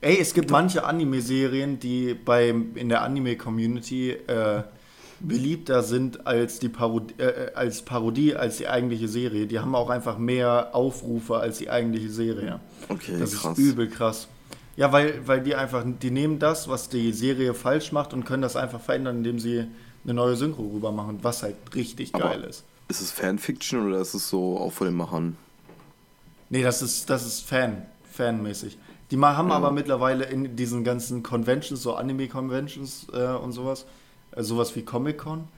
[0.00, 4.64] Ey, es gibt manche Anime-Serien, die beim, in der Anime-Community äh,
[5.20, 9.46] beliebter sind als die Parodie, äh, als Parodie, als die eigentliche Serie.
[9.46, 12.58] Die haben auch einfach mehr Aufrufe als die eigentliche Serie.
[12.88, 13.56] Okay, das krass.
[13.56, 14.26] ist übel krass.
[14.76, 18.42] Ja, weil, weil die einfach, die nehmen das, was die Serie falsch macht und können
[18.42, 19.66] das einfach verändern, indem sie
[20.02, 22.64] eine neue Synchro rüber machen, was halt richtig Aber geil ist.
[22.92, 25.38] Ist es Fanfiction oder ist es so auch von den Machern?
[26.50, 28.76] Nee, das ist, das ist Fan, fanmäßig.
[29.10, 29.54] Die haben ja.
[29.54, 33.86] aber mittlerweile in diesen ganzen Conventions, so Anime-Conventions äh, und sowas,
[34.32, 35.48] äh, sowas wie Comic-Con,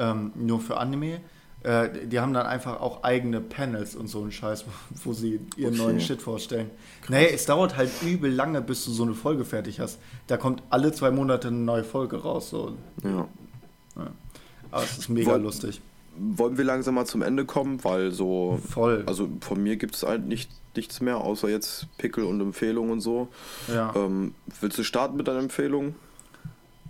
[0.00, 1.22] ähm, nur für Anime,
[1.62, 4.66] äh, die haben dann einfach auch eigene Panels und so einen Scheiß,
[5.02, 5.82] wo sie ihren okay.
[5.82, 6.68] neuen Shit vorstellen.
[7.00, 7.08] Krass.
[7.08, 9.98] Nee, es dauert halt übel lange, bis du so eine Folge fertig hast.
[10.26, 12.50] Da kommt alle zwei Monate eine neue Folge raus.
[12.50, 12.76] So.
[13.02, 13.26] Ja.
[13.96, 14.10] ja.
[14.70, 15.80] Aber es ist mega Woll, lustig.
[16.16, 18.60] Wollen wir langsam mal zum Ende kommen, weil so.
[18.68, 19.04] Voll.
[19.06, 23.00] Also von mir gibt es halt nicht, nichts mehr, außer jetzt Pickel und Empfehlungen und
[23.00, 23.28] so.
[23.72, 23.92] Ja.
[23.96, 25.94] Ähm, willst du starten mit deiner Empfehlung?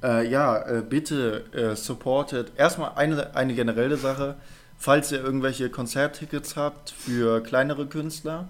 [0.03, 2.53] Äh, ja, äh, bitte äh, supportet.
[2.57, 4.37] Erstmal eine, eine generelle Sache.
[4.77, 8.49] Falls ihr irgendwelche Konzerttickets habt für kleinere Künstler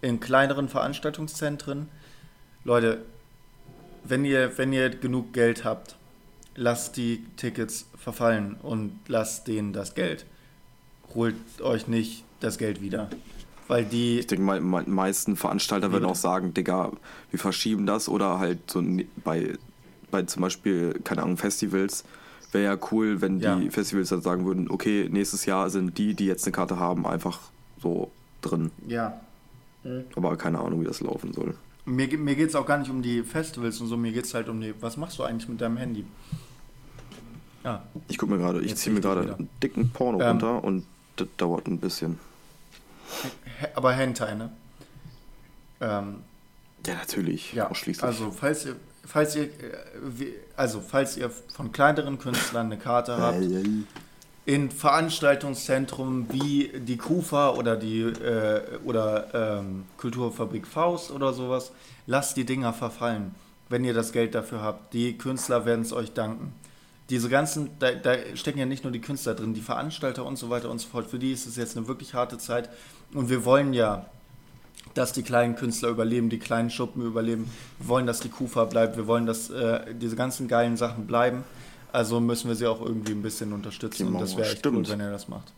[0.00, 1.88] in kleineren Veranstaltungszentren,
[2.64, 3.02] Leute,
[4.04, 5.96] wenn ihr, wenn ihr genug Geld habt,
[6.54, 10.26] lasst die Tickets verfallen und lasst denen das Geld.
[11.12, 13.10] Holt euch nicht das Geld wieder.
[13.66, 14.20] Weil die.
[14.20, 16.92] Ich denke, die meisten Veranstalter würden auch sagen, Digga,
[17.32, 18.80] wir verschieben das oder halt so
[19.24, 19.54] bei
[20.12, 22.04] bei zum Beispiel, keine Ahnung, Festivals,
[22.52, 23.56] wäre ja cool, wenn ja.
[23.56, 27.08] die Festivals dann sagen würden, okay, nächstes Jahr sind die, die jetzt eine Karte haben,
[27.08, 27.40] einfach
[27.82, 28.70] so drin.
[28.86, 29.20] Ja.
[29.82, 30.04] Mhm.
[30.14, 31.56] Aber keine Ahnung, wie das laufen soll.
[31.86, 34.32] Mir, mir geht es auch gar nicht um die Festivals und so, mir geht es
[34.32, 36.04] halt um die, was machst du eigentlich mit deinem Handy?
[37.66, 37.82] Ja.
[38.06, 40.86] Ich guck mir gerade, ich ziehe mir gerade einen dicken Porno ähm, runter und
[41.16, 42.20] das dauert ein bisschen.
[43.74, 44.52] Aber Hentai, ne?
[45.80, 46.20] Ähm,
[46.86, 47.52] ja, natürlich.
[47.52, 48.04] Ja, ausschließlich.
[48.04, 49.48] Also, falls ihr, falls ihr, äh,
[50.56, 53.44] also falls ihr von kleineren Künstlern eine Karte habt,
[54.44, 61.72] in Veranstaltungszentren wie die KUFA oder die äh, oder ähm, Kulturfabrik Faust oder sowas,
[62.06, 63.34] lasst die Dinger verfallen,
[63.68, 64.94] wenn ihr das Geld dafür habt.
[64.94, 66.52] Die Künstler werden es euch danken.
[67.10, 70.50] Diese ganzen, da, da stecken ja nicht nur die Künstler drin, die Veranstalter und so
[70.50, 71.06] weiter und so fort.
[71.06, 72.68] Für die ist es jetzt eine wirklich harte Zeit.
[73.12, 74.06] Und wir wollen ja
[74.94, 77.50] dass die kleinen Künstler überleben, die kleinen Schuppen überleben.
[77.78, 78.96] Wir wollen, dass die Kufa bleibt.
[78.96, 81.44] Wir wollen, dass äh, diese ganzen geilen Sachen bleiben.
[81.92, 84.06] Also müssen wir sie auch irgendwie ein bisschen unterstützen.
[84.06, 85.52] Genau, und das wäre echt cool, wenn er das macht.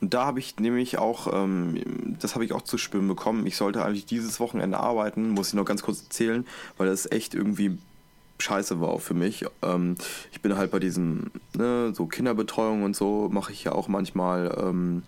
[0.00, 3.46] Und da habe ich nämlich auch, ähm, das habe ich auch zu spüren bekommen.
[3.46, 7.34] Ich sollte eigentlich dieses Wochenende arbeiten, muss ich noch ganz kurz erzählen, weil das echt
[7.34, 7.78] irgendwie
[8.42, 9.44] scheiße war auch für mich.
[9.62, 9.96] Ähm,
[10.32, 14.56] ich bin halt bei diesem, ne, so Kinderbetreuung und so mache ich ja auch manchmal.
[14.60, 15.02] Ähm,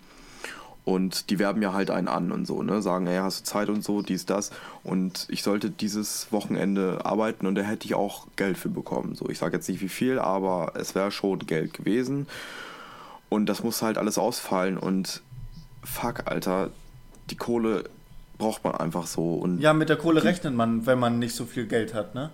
[0.85, 2.79] und die werben ja halt einen an und so, ne?
[2.79, 4.51] Sagen, ey, hast du Zeit und so, dies, das.
[4.83, 9.15] Und ich sollte dieses Wochenende arbeiten und da hätte ich auch Geld für bekommen.
[9.15, 12.27] So, ich sage jetzt nicht wie viel, aber es wäre schon Geld gewesen.
[13.29, 15.23] Und das muss halt alles ausfallen und
[15.83, 16.69] fuck, Alter,
[17.31, 17.85] die Kohle
[18.37, 19.33] braucht man einfach so.
[19.33, 22.29] Und ja, mit der Kohle rechnet man, wenn man nicht so viel Geld hat, ne?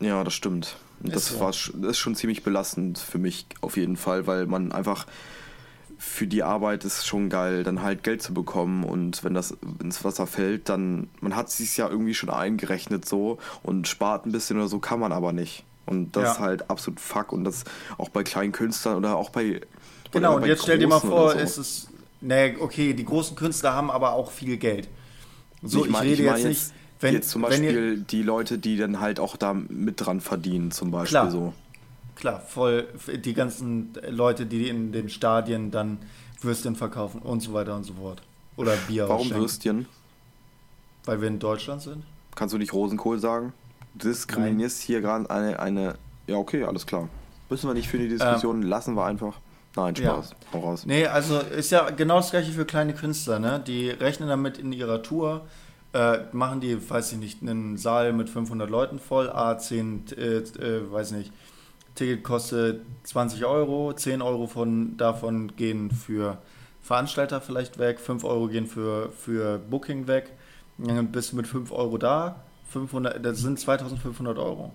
[0.00, 0.76] Ja, das stimmt.
[1.02, 1.40] Ist das, so.
[1.40, 5.06] war, das ist schon ziemlich belastend für mich auf jeden Fall, weil man einfach
[5.98, 10.04] für die Arbeit ist schon geil, dann halt Geld zu bekommen und wenn das ins
[10.04, 14.56] Wasser fällt, dann, man hat sich ja irgendwie schon eingerechnet so und spart ein bisschen
[14.58, 15.64] oder so, kann man aber nicht.
[15.86, 16.32] Und das ja.
[16.32, 17.64] ist halt absolut fuck und das
[17.96, 19.60] auch bei kleinen Künstlern oder auch bei.
[20.12, 21.38] Genau, und jetzt stell dir mal vor, so.
[21.38, 21.88] ist es.
[22.20, 24.88] Nee, okay, die großen Künstler haben aber auch viel Geld.
[25.62, 26.78] So, ich, mein, ich rede ich mein jetzt, jetzt nicht.
[27.00, 30.70] Wenn, jetzt zum Beispiel ihr, die Leute, die dann halt auch da mit dran verdienen,
[30.70, 31.30] zum Beispiel klar.
[31.30, 31.52] so
[32.18, 32.88] klar, voll
[33.24, 35.98] die ganzen Leute, die in den Stadien dann
[36.40, 38.22] Würstchen verkaufen und so weiter und so fort.
[38.56, 39.86] Oder Bier Warum Würstchen?
[41.04, 42.04] Weil wir in Deutschland sind.
[42.34, 43.52] Kannst du nicht Rosenkohl sagen?
[43.94, 44.86] Du diskriminierst Nein.
[44.86, 45.94] hier gerade eine, eine.
[46.26, 47.08] Ja, okay, alles klar.
[47.48, 49.40] Müssen wir nicht für die Diskussion, ähm, lassen wir einfach.
[49.74, 50.30] Nein, Spaß.
[50.30, 50.36] Ja.
[50.52, 50.86] Hau raus.
[50.86, 53.62] Nee, also ist ja genau das gleiche für kleine Künstler, ne?
[53.64, 55.46] Die rechnen damit in ihrer Tour,
[55.92, 60.92] äh, machen die, weiß ich nicht, einen Saal mit 500 Leuten voll, A10, äh, äh,
[60.92, 61.32] weiß nicht,
[61.94, 66.38] Ticket kostet 20 Euro, 10 Euro von, davon gehen für
[66.80, 70.32] Veranstalter vielleicht weg, 5 Euro gehen für, für Booking weg.
[70.78, 72.36] Dann bist du mit 5 Euro da,
[72.70, 74.72] 500, das sind 2500 Euro.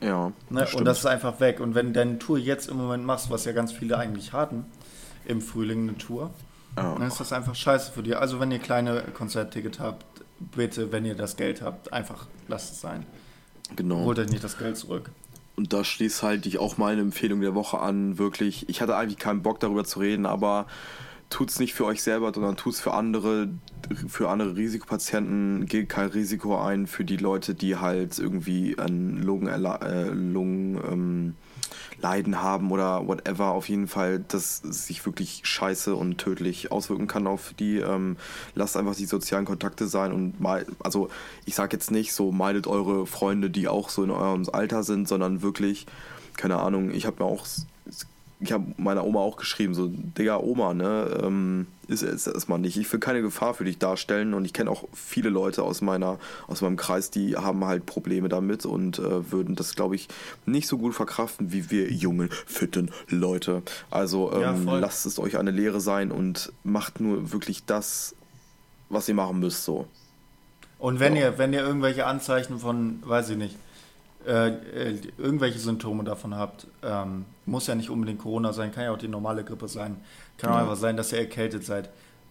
[0.00, 0.32] Ja.
[0.50, 0.66] Ne?
[0.74, 1.60] Und das ist einfach weg.
[1.60, 4.64] Und wenn du deine Tour jetzt im Moment machst, was ja ganz viele eigentlich hatten,
[5.26, 6.30] im Frühling eine Tour,
[6.76, 6.80] Oh.
[6.98, 8.14] Dann ist das einfach scheiße für die.
[8.14, 10.04] Also wenn ihr kleine Konzertticket habt,
[10.38, 13.06] bitte, wenn ihr das Geld habt, einfach lasst es sein.
[13.76, 14.04] Genau.
[14.04, 15.10] Holt euch nicht das Geld zurück.
[15.56, 18.68] Und da schließt halt ich auch meine Empfehlung der Woche an, wirklich.
[18.68, 20.66] Ich hatte eigentlich keinen Bock darüber zu reden, aber
[21.30, 23.48] tut es nicht für euch selber, sondern tut es für andere,
[24.08, 29.48] für andere Risikopatienten, geht kein Risiko ein für die Leute, die halt irgendwie an Lungen,
[29.48, 31.34] äh, Lungen ähm,
[32.00, 33.52] Leiden haben oder whatever.
[33.52, 37.78] Auf jeden Fall, dass sich wirklich scheiße und tödlich auswirken kann auf die.
[37.78, 38.16] Ähm,
[38.54, 41.08] lasst einfach die sozialen Kontakte sein und mal, also
[41.44, 45.08] ich sag jetzt nicht so, meidet eure Freunde, die auch so in eurem Alter sind,
[45.08, 45.86] sondern wirklich,
[46.36, 47.46] keine Ahnung, ich habe mir auch
[48.44, 52.76] ich habe meiner Oma auch geschrieben, so, Digga, Oma, ne, ähm, ist es erstmal nicht.
[52.76, 56.18] Ich will keine Gefahr für dich darstellen und ich kenne auch viele Leute aus meiner,
[56.46, 60.08] aus meinem Kreis, die haben halt Probleme damit und äh, würden das, glaube ich,
[60.44, 63.62] nicht so gut verkraften wie wir jungen, fitten Leute.
[63.90, 68.14] Also ähm, ja, lasst es euch eine Lehre sein und macht nur wirklich das,
[68.90, 69.86] was ihr machen müsst, so.
[70.78, 71.18] Und wenn so.
[71.18, 73.56] ihr, wenn ihr irgendwelche Anzeichen von, weiß ich nicht,
[74.26, 78.92] äh, äh, irgendwelche Symptome davon habt, ähm, muss ja nicht unbedingt Corona sein, kann ja
[78.92, 79.96] auch die normale Grippe sein.
[80.38, 80.56] Kann ja.
[80.56, 81.90] auch einfach sein, dass ihr erkältet seid.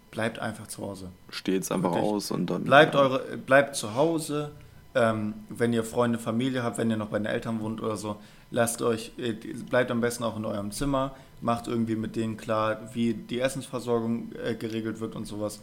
[0.09, 1.09] Bleibt einfach zu Hause.
[1.29, 2.11] Steht's einfach Wirklich.
[2.11, 2.63] aus und dann.
[2.63, 4.51] Bleibt, eure, bleibt zu Hause.
[4.95, 8.17] Ähm, wenn ihr Freunde, Familie habt, wenn ihr noch bei den Eltern wohnt oder so,
[8.51, 12.89] lasst euch, äh, bleibt am besten auch in eurem Zimmer, macht irgendwie mit denen klar,
[12.93, 15.61] wie die Essensversorgung äh, geregelt wird und sowas.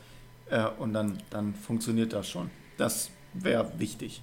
[0.48, 2.50] Äh, und dann, dann funktioniert das schon.
[2.76, 4.22] Das wäre wichtig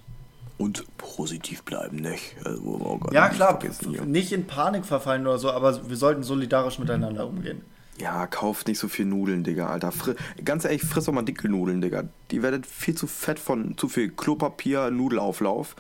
[0.58, 2.36] und positiv bleiben, nicht?
[2.44, 3.60] Also, oh ja, klar,
[4.06, 7.62] nicht in Panik verfallen oder so, aber wir sollten solidarisch miteinander umgehen.
[8.00, 9.92] Ja, kauft nicht so viel Nudeln, Digga, Alter.
[9.92, 10.14] Fri
[10.46, 12.04] Ganz ehrlich, friss doch mal dicke Nudeln, Digga.
[12.30, 15.76] Die werden viel zu fett von zu viel Klopapier, Nudelauflauf.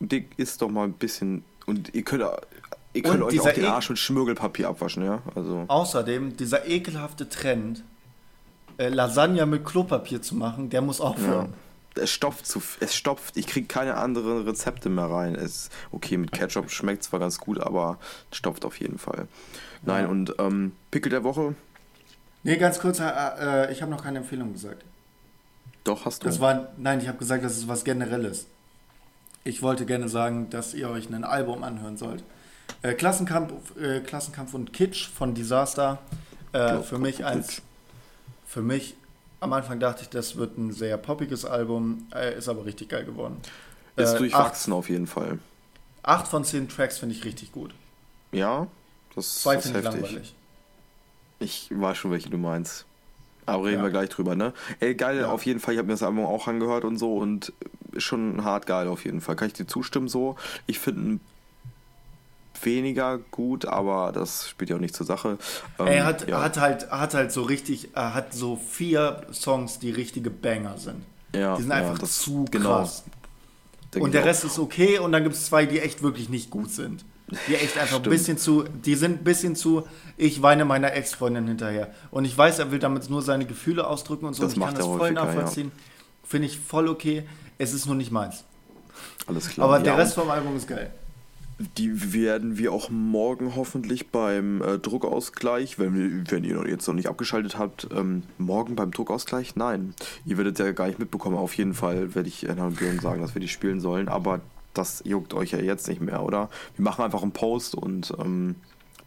[0.00, 1.44] Dick ist doch mal ein bisschen.
[1.64, 2.24] Und ihr könnt,
[2.92, 5.22] ihr könnt euch auch den Arsch mit Schmirgelpapier abwaschen, ja?
[5.34, 5.64] Also.
[5.68, 7.84] Außerdem, dieser ekelhafte Trend,
[8.76, 11.52] äh, Lasagne mit Klopapier zu machen, der muss aufhören.
[11.52, 11.63] Ja
[11.96, 15.34] es stopft zu, es stopft, ich kriege keine anderen Rezepte mehr rein.
[15.34, 17.98] Es, okay, mit Ketchup schmeckt zwar ganz gut, aber
[18.32, 19.28] stopft auf jeden Fall.
[19.82, 20.10] Nein, ja.
[20.10, 21.54] und ähm, Pickel der Woche?
[22.42, 24.84] Nee, ganz kurz, äh, äh, ich habe noch keine Empfehlung gesagt.
[25.84, 26.26] Doch, hast du.
[26.26, 28.46] Das war, nein, ich habe gesagt, das ist was Generelles.
[29.44, 32.24] Ich wollte gerne sagen, dass ihr euch ein Album anhören sollt.
[32.82, 35.98] Äh, Klassenkampf, äh, Klassenkampf und Kitsch von Disaster.
[36.52, 37.62] Äh, für mich eins,
[38.46, 38.96] für mich
[39.44, 43.04] am Anfang dachte ich, das wird ein sehr poppiges Album, äh, ist aber richtig geil
[43.04, 43.36] geworden.
[43.96, 45.38] Ist äh, durchwachsen acht, auf jeden Fall.
[46.02, 47.74] Acht von zehn Tracks finde ich richtig gut.
[48.32, 48.66] Ja,
[49.14, 49.84] das Zwei ist heftig.
[49.84, 50.34] langweilig.
[51.38, 52.86] Ich weiß schon, welche du meinst.
[53.46, 53.82] Aber reden ja.
[53.84, 54.54] wir gleich drüber, ne?
[54.80, 55.30] Ey, geil, ja.
[55.30, 55.74] auf jeden Fall.
[55.74, 57.52] Ich habe mir das Album auch angehört und so und
[57.98, 59.36] schon hart geil auf jeden Fall.
[59.36, 60.36] Kann ich dir zustimmen so?
[60.66, 61.20] Ich finde ein
[62.62, 65.38] weniger gut, aber das spielt ja auch nicht zur Sache.
[65.78, 66.42] Ähm, er hat, ja.
[66.42, 71.04] hat, halt, hat halt so richtig, er hat so vier Songs, die richtige Banger sind.
[71.34, 72.78] Ja, die sind einfach ja, zu genau.
[72.78, 73.04] krass.
[73.96, 76.70] Und der Rest ist okay und dann gibt es zwei, die echt wirklich nicht gut
[76.70, 77.04] sind.
[77.48, 79.86] Die echt einfach ein bisschen zu, die sind ein bisschen zu,
[80.16, 81.92] ich weine meiner Ex-Freundin hinterher.
[82.10, 84.42] Und ich weiß, er will damit nur seine Gefühle ausdrücken und so.
[84.42, 85.72] Das und ich kann das voll nachvollziehen.
[85.74, 85.82] Ja.
[86.28, 87.26] Finde ich voll okay.
[87.56, 88.44] Es ist nur nicht meins.
[89.26, 89.68] Alles klar.
[89.68, 90.92] Aber der Rest vom Album ist geil.
[91.78, 97.08] Die werden wir auch morgen hoffentlich beim äh, Druckausgleich, wenn, wenn ihr jetzt noch nicht
[97.08, 99.54] abgeschaltet habt, ähm, morgen beim Druckausgleich?
[99.54, 99.94] Nein.
[100.24, 101.36] Ihr werdet ja gar nicht mitbekommen.
[101.36, 104.08] Auf jeden Fall werde ich Herrn Björn sagen, dass wir die spielen sollen.
[104.08, 104.40] Aber
[104.72, 106.50] das juckt euch ja jetzt nicht mehr, oder?
[106.74, 108.56] Wir machen einfach einen Post und ähm,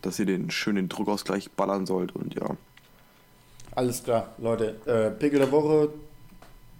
[0.01, 2.55] dass ihr den schönen Druckausgleich ballern sollt und ja.
[3.75, 4.75] Alles klar, Leute.
[4.85, 5.89] Äh, Pickel der Woche.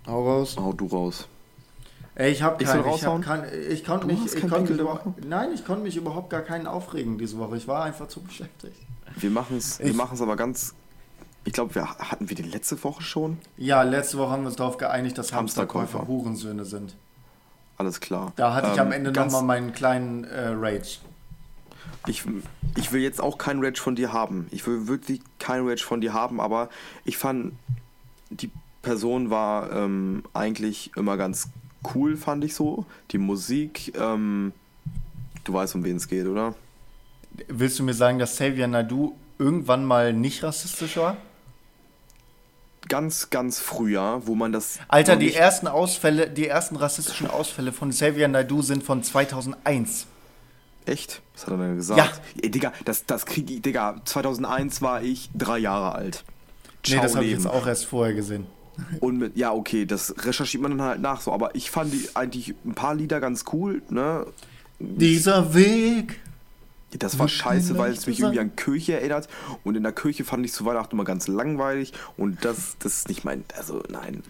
[0.07, 0.55] Hau raus.
[0.57, 1.27] Hau du raus.
[2.19, 2.83] Ey, ich habe keinen.
[2.95, 6.41] Ich, hab kein, ich konnte mich, ich konnte mich nein, ich konnte mich überhaupt gar
[6.41, 7.57] keinen aufregen diese Woche.
[7.57, 8.75] Ich war einfach zu beschäftigt.
[9.17, 10.73] Wir machen es, wir machen es aber ganz.
[11.45, 13.37] Ich glaube, wir hatten wir die letzte Woche schon.
[13.55, 16.95] Ja, letzte Woche haben wir uns darauf geeinigt, dass Hamsterkäufer, Hamsterkäufer Hurensöhne sind.
[17.77, 18.33] Alles klar.
[18.35, 20.97] Da hatte ich am ähm, Ende nochmal meinen kleinen äh, Rage.
[22.07, 22.23] Ich,
[22.75, 24.47] ich will jetzt auch keinen Rage von dir haben.
[24.49, 26.69] Ich will wirklich keinen Rage von dir haben, aber
[27.05, 27.53] ich fand,
[28.31, 28.49] die
[28.81, 31.49] Person war ähm, eigentlich immer ganz
[31.93, 32.85] cool, fand ich so.
[33.11, 34.53] Die Musik, ähm,
[35.43, 36.55] du weißt, um wen es geht, oder?
[37.47, 41.17] Willst du mir sagen, dass Xavier Nadu irgendwann mal nicht rassistisch war?
[42.87, 44.79] Ganz, ganz früher, wo man das.
[44.87, 50.07] Alter, die ersten Ausfälle, die ersten rassistischen Ausfälle von Xavier Nadu sind von 2001.
[50.85, 51.21] Echt?
[51.33, 51.99] Was hat er denn gesagt?
[51.99, 52.41] Ja.
[52.41, 56.23] Ey, Digga, das, das krieg ich, Digga, 2001 war ich drei Jahre alt.
[56.83, 58.47] Ciao nee, das habe ich jetzt auch erst vorher gesehen.
[58.99, 61.31] Und mit, ja, okay, das recherchiert man dann halt nach so.
[61.31, 64.25] Aber ich fand die eigentlich ein paar Lieder ganz cool, ne?
[64.79, 66.19] Dieser Weg
[66.91, 69.27] Das war scheiße, weil es mich irgendwie an Kirche erinnert.
[69.63, 71.93] Und in der Kirche fand ich zu Weihnachten immer ganz langweilig.
[72.15, 73.43] Und das, das ist nicht mein.
[73.57, 74.23] Also, nein.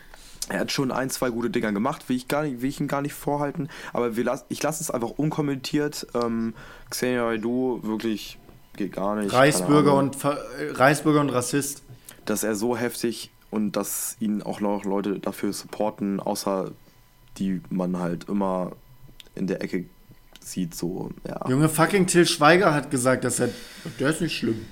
[0.49, 2.87] Er hat schon ein, zwei gute Dinger gemacht, will ich, gar nicht, will ich ihn
[2.87, 3.67] gar nicht vorhalten.
[3.91, 6.07] Aber wir las, ich lasse es einfach unkommentiert.
[6.13, 6.53] Ähm,
[6.89, 8.39] Xenia du wirklich
[8.77, 9.33] geht gar nicht.
[9.33, 11.83] Reichsbürger und, Reichsbürger und Rassist.
[12.25, 16.71] Dass er so heftig und dass ihn auch noch Leute dafür supporten, außer
[17.37, 18.73] die man halt immer
[19.35, 19.85] in der Ecke
[20.39, 21.47] sieht, so, ja.
[21.49, 23.49] Junge, fucking Till Schweiger hat gesagt, dass er.
[23.99, 24.65] Der ist nicht schlimm.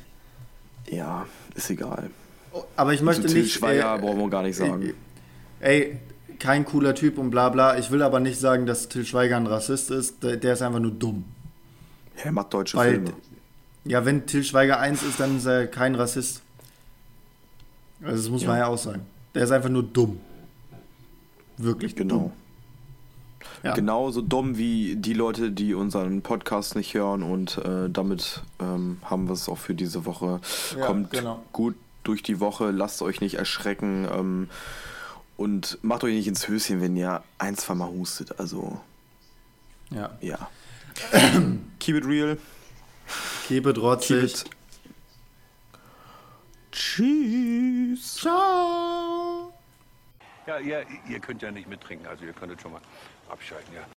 [0.90, 2.10] Ja, ist egal.
[2.76, 3.52] Aber ich möchte also, nicht.
[3.52, 4.94] Till Schweiger äh, brauchen wir gar nicht sagen.
[5.60, 6.00] Ey, ey,
[6.40, 7.78] kein cooler Typ und bla bla.
[7.78, 10.24] Ich will aber nicht sagen, dass Till Schweiger ein Rassist ist.
[10.24, 11.26] Der, der ist einfach nur dumm.
[12.24, 13.14] er macht deutsche Weil, Filme.
[13.84, 16.42] Ja, wenn Till Schweiger eins ist, dann ist er kein Rassist.
[18.06, 18.50] Also das muss ja.
[18.50, 19.06] man ja auch sagen.
[19.34, 20.20] Der ist einfach nur dumm.
[21.58, 22.16] Wirklich genau.
[22.16, 22.32] Dumm.
[23.64, 23.74] Ja.
[23.74, 29.28] Genauso dumm wie die Leute, die unseren Podcast nicht hören und äh, damit ähm, haben
[29.28, 30.40] wir es auch für diese Woche.
[30.78, 31.42] Ja, Kommt genau.
[31.52, 34.50] gut durch die Woche, lasst euch nicht erschrecken ähm,
[35.38, 38.40] und macht euch nicht ins Höschen, wenn ihr ein, zwei Mal hustet.
[38.40, 38.80] Also,
[39.90, 40.12] ja.
[40.22, 40.50] ja.
[41.80, 42.38] Keep it real.
[43.48, 44.22] Keep it rotzig.
[44.22, 44.55] Keep it.
[46.76, 48.18] Tschüss.
[48.18, 49.54] Ciao.
[50.46, 52.82] Ja, ihr, ihr könnt ja nicht mittrinken, also ihr könntet schon mal
[53.30, 53.95] abschalten, ja.